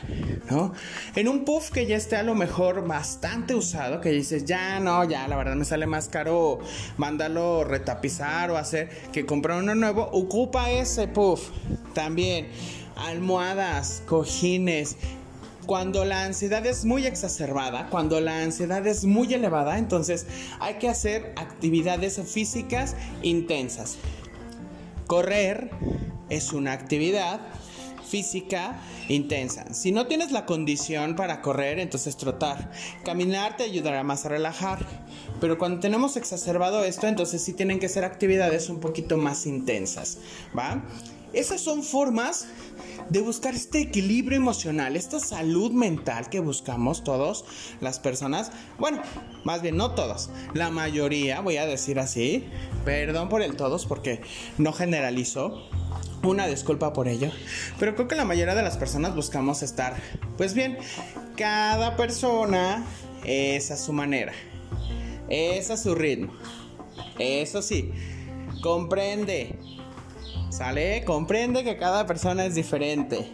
¿no? 0.50 0.74
En 1.16 1.28
un 1.28 1.46
puff 1.46 1.72
que 1.72 1.86
ya 1.86 1.96
esté 1.96 2.16
a 2.16 2.24
lo 2.24 2.36
mejor 2.36 2.88
bastante 2.88 3.56
usado, 3.56 4.02
que 4.02 4.10
dices, 4.10 4.46
ya 4.46 4.80
no, 4.80 5.04
ya 5.04 5.28
la 5.28 5.36
verdad 5.36 5.56
me 5.56 5.66
sale 5.66 5.88
más 5.88 6.10
caro 6.10 6.60
mandarlo 6.98 7.64
retapizar 7.64 8.52
o 8.52 8.58
hacer 8.58 8.90
que 9.12 9.26
comprar 9.26 9.60
uno 9.60 9.74
nuevo, 9.76 10.10
ocupa 10.12 10.70
ese 10.70 11.08
puff 11.08 11.50
también. 11.94 12.48
almohadas, 12.96 14.04
cojines. 14.06 14.98
Cuando 15.66 16.04
la 16.04 16.26
ansiedad 16.26 16.66
es 16.66 16.84
muy 16.84 17.06
exacerbada, 17.06 17.90
cuando 17.90 18.20
la 18.20 18.42
ansiedad 18.42 18.86
es 18.86 19.06
muy 19.06 19.34
elevada, 19.34 19.78
entonces 19.78 20.26
hay 20.60 20.76
que 20.76 20.90
hacer 20.90 21.34
actividades 21.38 22.20
físicas 22.26 22.96
intensas. 23.22 23.98
Correr 25.08 25.70
es 26.30 26.52
una 26.52 26.74
actividad 26.74 27.40
física 28.14 28.80
intensa. 29.10 29.74
Si 29.74 29.92
no 29.92 30.06
tienes 30.06 30.32
la 30.32 30.46
condición 30.46 31.16
para 31.16 31.42
correr, 31.42 31.80
entonces 31.80 32.16
trotar. 32.16 32.72
Caminar 33.04 33.58
te 33.58 33.64
ayudará 33.64 34.04
más 34.04 34.26
a 34.26 34.30
relajar. 34.30 34.86
Pero 35.42 35.58
cuando 35.58 35.80
tenemos 35.80 36.16
exacerbado 36.16 36.84
esto, 36.84 37.08
entonces 37.08 37.42
sí 37.42 37.54
tienen 37.54 37.80
que 37.80 37.90
ser 37.90 38.04
actividades 38.04 38.70
un 38.70 38.80
poquito 38.80 39.18
más 39.18 39.46
intensas, 39.46 40.20
¿va? 40.56 40.84
Esas 41.34 41.62
son 41.62 41.82
formas 41.82 42.46
de 43.10 43.22
buscar 43.22 43.56
este 43.56 43.82
equilibrio 43.82 44.38
emocional, 44.38 44.96
esta 44.96 45.20
salud 45.20 45.72
mental 45.72 46.30
que 46.30 46.40
buscamos 46.40 47.04
todos 47.04 47.44
las 47.82 48.00
personas. 48.00 48.52
Bueno, 48.78 49.02
más 49.44 49.64
bien 49.64 49.76
no 49.76 49.92
todos, 49.92 50.30
la 50.54 50.70
mayoría, 50.70 51.42
voy 51.42 51.58
a 51.58 51.66
decir 51.66 52.00
así. 52.00 52.46
Perdón 52.86 53.30
por 53.30 53.42
el 53.42 53.56
todos 53.56 53.86
porque 53.88 54.22
no 54.58 54.74
generalizo. 54.74 55.68
Una 56.24 56.48
disculpa 56.48 56.94
por 56.94 57.10
ello. 57.10 57.32
Pero 57.80 57.96
creo 57.96 58.08
que 58.08 58.16
la 58.16 58.24
mayoría 58.24 58.56
de 58.56 58.64
las 58.64 58.78
personas 58.78 59.14
buscamos 59.14 59.62
estar, 59.62 59.98
pues 60.38 60.54
bien, 60.54 60.78
cada 61.36 61.98
persona 61.98 62.86
es 63.26 63.72
a 63.72 63.78
su 63.78 63.92
manera. 63.92 64.32
Es 65.28 65.70
a 65.70 65.76
su 65.76 65.96
ritmo. 65.96 66.32
Eso 67.20 67.62
sí, 67.62 67.92
comprende. 68.62 69.58
¿Sale? 70.54 71.04
Comprende 71.04 71.64
que 71.64 71.78
cada 71.78 72.06
persona 72.06 72.46
es 72.46 72.54
diferente. 72.54 73.26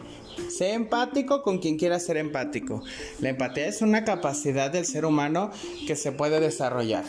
Sé 0.50 0.72
empático 0.72 1.44
con 1.44 1.58
quien 1.58 1.78
quiera 1.78 2.00
ser 2.00 2.16
empático. 2.16 2.82
La 3.20 3.28
empatía 3.28 3.68
es 3.68 3.82
una 3.82 4.06
capacidad 4.06 4.72
del 4.72 4.86
ser 4.86 5.04
humano 5.04 5.52
que 5.86 5.98
se 5.98 6.14
puede 6.14 6.40
desarrollar. 6.40 7.04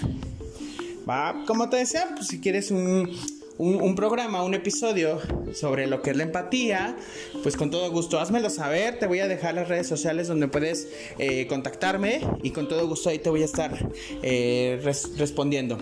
¿Va? 1.08 1.44
Como 1.46 1.68
te 1.70 1.76
decía, 1.76 2.08
pues 2.16 2.26
si 2.26 2.40
quieres 2.40 2.72
un, 2.72 3.08
un, 3.56 3.94
programa, 3.94 4.42
un 4.42 4.54
episodio 4.54 5.20
sobre 5.54 5.86
lo 5.86 6.02
que 6.02 6.10
es 6.10 6.16
la 6.16 6.24
empatía, 6.24 6.96
pues 7.44 7.56
con 7.56 7.70
todo 7.70 7.88
gusto 7.92 8.18
házmelo 8.18 8.50
saber. 8.50 8.98
Te 8.98 9.06
voy 9.06 9.20
a 9.20 9.28
dejar 9.28 9.54
las 9.54 9.68
redes 9.68 9.86
sociales 9.86 10.26
donde 10.26 10.48
puedes 10.48 10.88
eh, 11.18 11.46
contactarme 11.46 12.20
y 12.42 12.50
con 12.50 12.66
todo 12.66 12.88
gusto 12.88 13.10
ahí 13.10 13.20
te 13.20 13.30
voy 13.30 13.42
a 13.42 13.44
estar 13.44 13.90
eh, 14.24 14.80
respondiendo, 15.16 15.78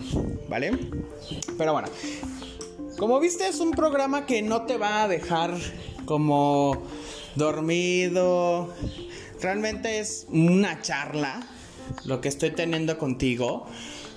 ¿vale? 0.47 0.77
Pero 1.57 1.73
bueno, 1.73 1.87
como 2.99 3.19
viste 3.21 3.47
es 3.47 3.61
un 3.61 3.71
programa 3.71 4.25
que 4.25 4.41
no 4.41 4.63
te 4.63 4.77
va 4.77 5.03
a 5.03 5.07
dejar 5.07 5.55
como 6.03 6.83
dormido. 7.35 8.73
Realmente 9.41 9.99
es 9.99 10.27
una 10.29 10.81
charla 10.81 11.41
lo 12.03 12.19
que 12.19 12.27
estoy 12.27 12.51
teniendo 12.51 12.97
contigo, 12.97 13.65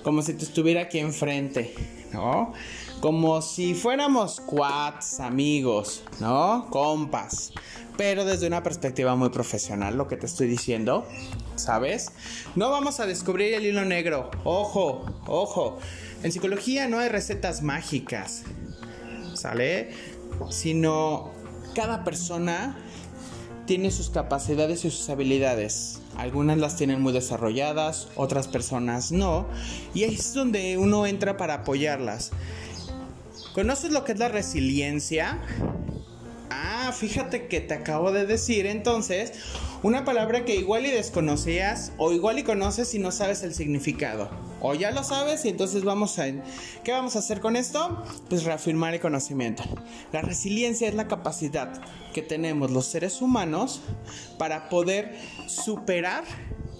como 0.03 0.21
si 0.21 0.33
te 0.33 0.43
estuviera 0.43 0.81
aquí 0.81 0.99
enfrente, 0.99 1.73
¿no? 2.11 2.53
como 3.03 3.41
si 3.41 3.73
fuéramos 3.73 4.39
quads, 4.39 5.19
amigos, 5.19 6.05
¿no? 6.21 6.67
Compas. 6.69 7.51
Pero 7.97 8.23
desde 8.23 8.47
una 8.47 8.63
perspectiva 8.63 9.13
muy 9.17 9.27
profesional, 9.27 9.97
lo 9.97 10.07
que 10.07 10.15
te 10.15 10.25
estoy 10.25 10.47
diciendo, 10.47 11.05
¿sabes? 11.57 12.13
No 12.55 12.69
vamos 12.69 13.01
a 13.01 13.05
descubrir 13.05 13.55
el 13.55 13.65
hilo 13.65 13.83
negro. 13.83 14.31
Ojo, 14.45 15.05
ojo. 15.27 15.79
En 16.23 16.31
psicología 16.31 16.87
no 16.87 16.97
hay 16.97 17.09
recetas 17.09 17.61
mágicas, 17.61 18.43
¿sale? 19.43 19.89
Sino 20.49 21.31
cada 21.75 22.05
persona 22.05 22.77
tiene 23.65 23.91
sus 23.91 24.09
capacidades 24.09 24.85
y 24.85 24.91
sus 24.91 25.09
habilidades. 25.09 25.99
Algunas 26.15 26.57
las 26.57 26.77
tienen 26.77 27.01
muy 27.01 27.11
desarrolladas, 27.11 28.07
otras 28.15 28.47
personas 28.47 29.11
no. 29.11 29.45
Y 29.93 30.03
ahí 30.03 30.15
es 30.15 30.33
donde 30.33 30.77
uno 30.77 31.05
entra 31.05 31.35
para 31.35 31.55
apoyarlas. 31.55 32.31
¿Conoces 33.53 33.91
lo 33.91 34.05
que 34.05 34.13
es 34.13 34.19
la 34.19 34.29
resiliencia? 34.29 35.39
Ah, 36.49 36.93
fíjate 36.97 37.47
que 37.47 37.59
te 37.59 37.73
acabo 37.73 38.13
de 38.13 38.25
decir 38.25 38.65
entonces 38.65 39.33
una 39.83 40.05
palabra 40.05 40.45
que 40.45 40.55
igual 40.55 40.85
y 40.85 40.91
desconocías 40.91 41.91
o 41.97 42.13
igual 42.13 42.39
y 42.39 42.43
conoces 42.43 42.95
y 42.95 42.99
no 42.99 43.11
sabes 43.11 43.43
el 43.43 43.53
significado. 43.53 44.29
O 44.61 44.73
ya 44.73 44.91
lo 44.91 45.03
sabes 45.03 45.43
y 45.43 45.49
entonces 45.49 45.83
vamos 45.83 46.17
a... 46.19 46.25
¿Qué 46.85 46.93
vamos 46.93 47.17
a 47.17 47.19
hacer 47.19 47.41
con 47.41 47.57
esto? 47.57 48.01
Pues 48.29 48.45
reafirmar 48.45 48.93
el 48.93 49.01
conocimiento. 49.01 49.63
La 50.13 50.21
resiliencia 50.21 50.87
es 50.87 50.95
la 50.95 51.09
capacidad 51.09 51.81
que 52.13 52.21
tenemos 52.21 52.71
los 52.71 52.85
seres 52.85 53.21
humanos 53.21 53.81
para 54.39 54.69
poder 54.69 55.17
superar 55.47 56.23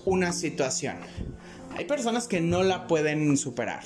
una 0.06 0.32
situación. 0.32 0.96
Hay 1.76 1.84
personas 1.84 2.30
que 2.30 2.40
no 2.40 2.64
la 2.64 2.88
pueden 2.88 3.36
superar. 3.36 3.84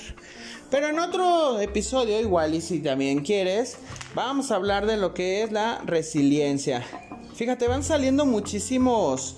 Pero 0.70 0.88
en 0.88 0.98
otro 1.00 1.58
episodio, 1.58 2.20
igual 2.20 2.54
y 2.54 2.60
si 2.60 2.78
también 2.78 3.24
quieres, 3.24 3.78
vamos 4.14 4.52
a 4.52 4.56
hablar 4.56 4.86
de 4.86 4.96
lo 4.96 5.12
que 5.12 5.42
es 5.42 5.50
la 5.50 5.80
resiliencia. 5.84 6.84
Fíjate, 7.38 7.68
van 7.68 7.84
saliendo 7.84 8.26
muchísimos 8.26 9.36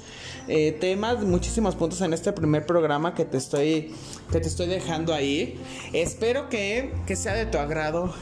eh, 0.49 0.73
temas, 0.73 1.23
muchísimos 1.23 1.75
puntos 1.77 2.01
en 2.01 2.15
este 2.15 2.33
primer 2.33 2.65
programa 2.65 3.15
que 3.15 3.27
te 3.27 3.37
estoy, 3.37 3.93
que 4.33 4.41
te 4.41 4.49
estoy 4.49 4.69
dejando 4.69 5.13
ahí. 5.13 5.61
Espero 5.93 6.49
que, 6.49 6.95
que 7.07 7.15
sea 7.15 7.35
de 7.35 7.45
tu 7.45 7.59
agrado, 7.59 8.15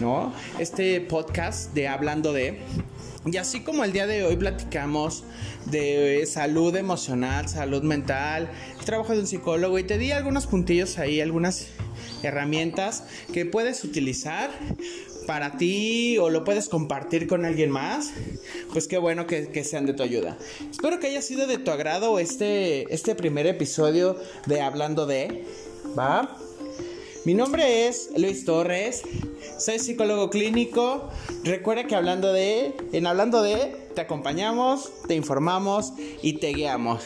¿no? 0.00 0.34
Este 0.58 1.00
podcast 1.00 1.72
de 1.72 1.88
Hablando 1.88 2.34
de... 2.34 2.60
Y 3.24 3.38
así 3.38 3.64
como 3.64 3.84
el 3.84 3.94
día 3.94 4.06
de 4.06 4.22
hoy 4.22 4.36
platicamos 4.36 5.24
de 5.64 6.26
salud 6.26 6.76
emocional, 6.76 7.48
salud 7.48 7.82
mental, 7.82 8.50
el 8.78 8.84
trabajo 8.84 9.14
de 9.14 9.20
un 9.20 9.26
psicólogo 9.26 9.78
y 9.78 9.84
te 9.84 9.96
di 9.96 10.12
algunos 10.12 10.46
puntillos 10.46 10.98
ahí, 10.98 11.22
algunas 11.22 11.68
herramientas 12.22 13.04
que 13.32 13.46
puedes 13.46 13.84
utilizar 13.84 14.50
para 15.26 15.56
ti 15.56 16.18
o 16.18 16.30
lo 16.30 16.44
puedes 16.44 16.68
compartir 16.68 17.26
con 17.26 17.44
alguien 17.44 17.70
más, 17.70 18.10
pues 18.72 18.88
qué 18.88 18.98
bueno 18.98 19.26
que, 19.26 19.64
sean 19.64 19.86
de 19.86 19.92
tu 19.92 20.02
ayuda. 20.02 20.36
Espero 20.70 20.98
que 20.98 21.06
haya 21.06 21.22
sido 21.22 21.46
de 21.46 21.58
tu 21.58 21.70
agrado 21.70 22.18
este, 22.18 22.92
este 22.92 23.14
primer 23.14 23.46
episodio 23.46 24.16
de 24.46 24.60
Hablando 24.60 25.06
de, 25.06 25.44
¿va? 25.96 26.36
Mi 27.26 27.34
nombre 27.34 27.86
es 27.86 28.08
Luis 28.16 28.46
Torres, 28.46 29.02
soy 29.58 29.78
psicólogo 29.78 30.30
clínico. 30.30 31.10
Recuerda 31.44 31.84
que 31.84 31.94
hablando 31.94 32.32
de, 32.32 32.74
en 32.92 33.06
hablando 33.06 33.42
de, 33.42 33.76
te 33.94 34.00
acompañamos, 34.00 34.90
te 35.06 35.16
informamos 35.16 35.92
y 36.22 36.34
te 36.34 36.54
guiamos. 36.54 37.02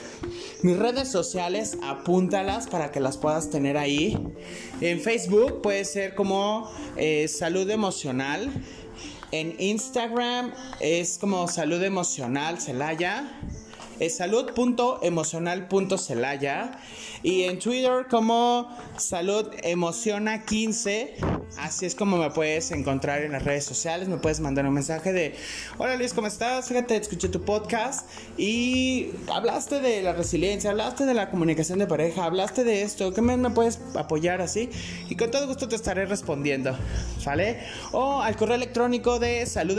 Mis 0.62 0.78
redes 0.78 1.10
sociales, 1.10 1.78
apúntalas 1.82 2.68
para 2.68 2.92
que 2.92 3.00
las 3.00 3.16
puedas 3.16 3.50
tener 3.50 3.76
ahí. 3.76 4.16
En 4.80 5.00
Facebook 5.00 5.62
puede 5.62 5.84
ser 5.84 6.14
como 6.14 6.70
eh, 6.96 7.26
salud 7.26 7.68
emocional. 7.68 8.52
En 9.32 9.56
Instagram 9.58 10.52
es 10.78 11.18
como 11.18 11.48
salud 11.48 11.82
emocional 11.82 12.60
Celaya 12.60 13.40
es 14.00 14.16
salud.emocional.celaya 14.16 16.80
y 17.24 17.44
en 17.44 17.58
Twitter 17.58 18.06
como 18.08 18.68
salud 18.98 19.50
emociona 19.62 20.44
15 20.44 21.14
así 21.58 21.86
es 21.86 21.94
como 21.94 22.18
me 22.18 22.30
puedes 22.30 22.70
encontrar 22.70 23.22
en 23.22 23.32
las 23.32 23.42
redes 23.42 23.64
sociales 23.64 24.08
me 24.08 24.18
puedes 24.18 24.40
mandar 24.40 24.66
un 24.66 24.74
mensaje 24.74 25.12
de 25.14 25.34
hola 25.78 25.96
Luis 25.96 26.12
cómo 26.12 26.26
estás 26.26 26.68
fíjate 26.68 26.96
escuché 26.96 27.30
tu 27.30 27.42
podcast 27.42 28.06
y 28.36 29.08
hablaste 29.32 29.80
de 29.80 30.02
la 30.02 30.12
resiliencia 30.12 30.70
hablaste 30.70 31.06
de 31.06 31.14
la 31.14 31.30
comunicación 31.30 31.78
de 31.78 31.86
pareja 31.86 32.26
hablaste 32.26 32.62
de 32.62 32.82
esto 32.82 33.14
¿qué 33.14 33.22
me, 33.22 33.38
me 33.38 33.50
puedes 33.50 33.80
apoyar 33.94 34.42
así 34.42 34.68
y 35.08 35.16
con 35.16 35.30
todo 35.30 35.46
gusto 35.46 35.66
te 35.66 35.76
estaré 35.76 36.04
respondiendo 36.04 36.76
¿vale? 37.24 37.60
o 37.92 38.20
al 38.20 38.36
correo 38.36 38.56
electrónico 38.56 39.18
de 39.18 39.46
salud 39.46 39.78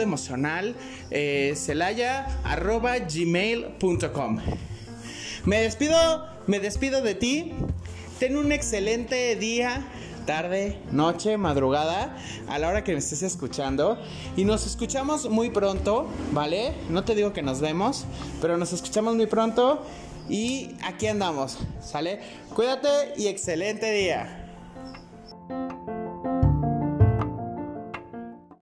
eh, 1.11 1.53
me 5.45 5.61
despido, 5.61 6.34
me 6.47 6.59
despido 6.59 7.01
de 7.01 7.15
ti. 7.15 7.53
Ten 8.19 8.37
un 8.37 8.51
excelente 8.51 9.35
día, 9.35 9.85
tarde, 10.25 10.79
noche, 10.91 11.37
madrugada, 11.37 12.17
a 12.47 12.59
la 12.59 12.69
hora 12.69 12.83
que 12.83 12.93
me 12.93 12.99
estés 12.99 13.23
escuchando. 13.23 13.97
Y 14.37 14.45
nos 14.45 14.65
escuchamos 14.65 15.29
muy 15.29 15.49
pronto, 15.49 16.07
¿vale? 16.31 16.73
No 16.89 17.03
te 17.03 17.15
digo 17.15 17.33
que 17.33 17.41
nos 17.41 17.59
vemos, 17.61 18.05
pero 18.41 18.57
nos 18.57 18.73
escuchamos 18.73 19.15
muy 19.15 19.27
pronto. 19.27 19.83
Y 20.29 20.71
aquí 20.83 21.07
andamos, 21.07 21.57
¿sale? 21.81 22.19
Cuídate 22.55 23.13
y 23.17 23.27
excelente 23.27 23.91
día. 23.91 24.44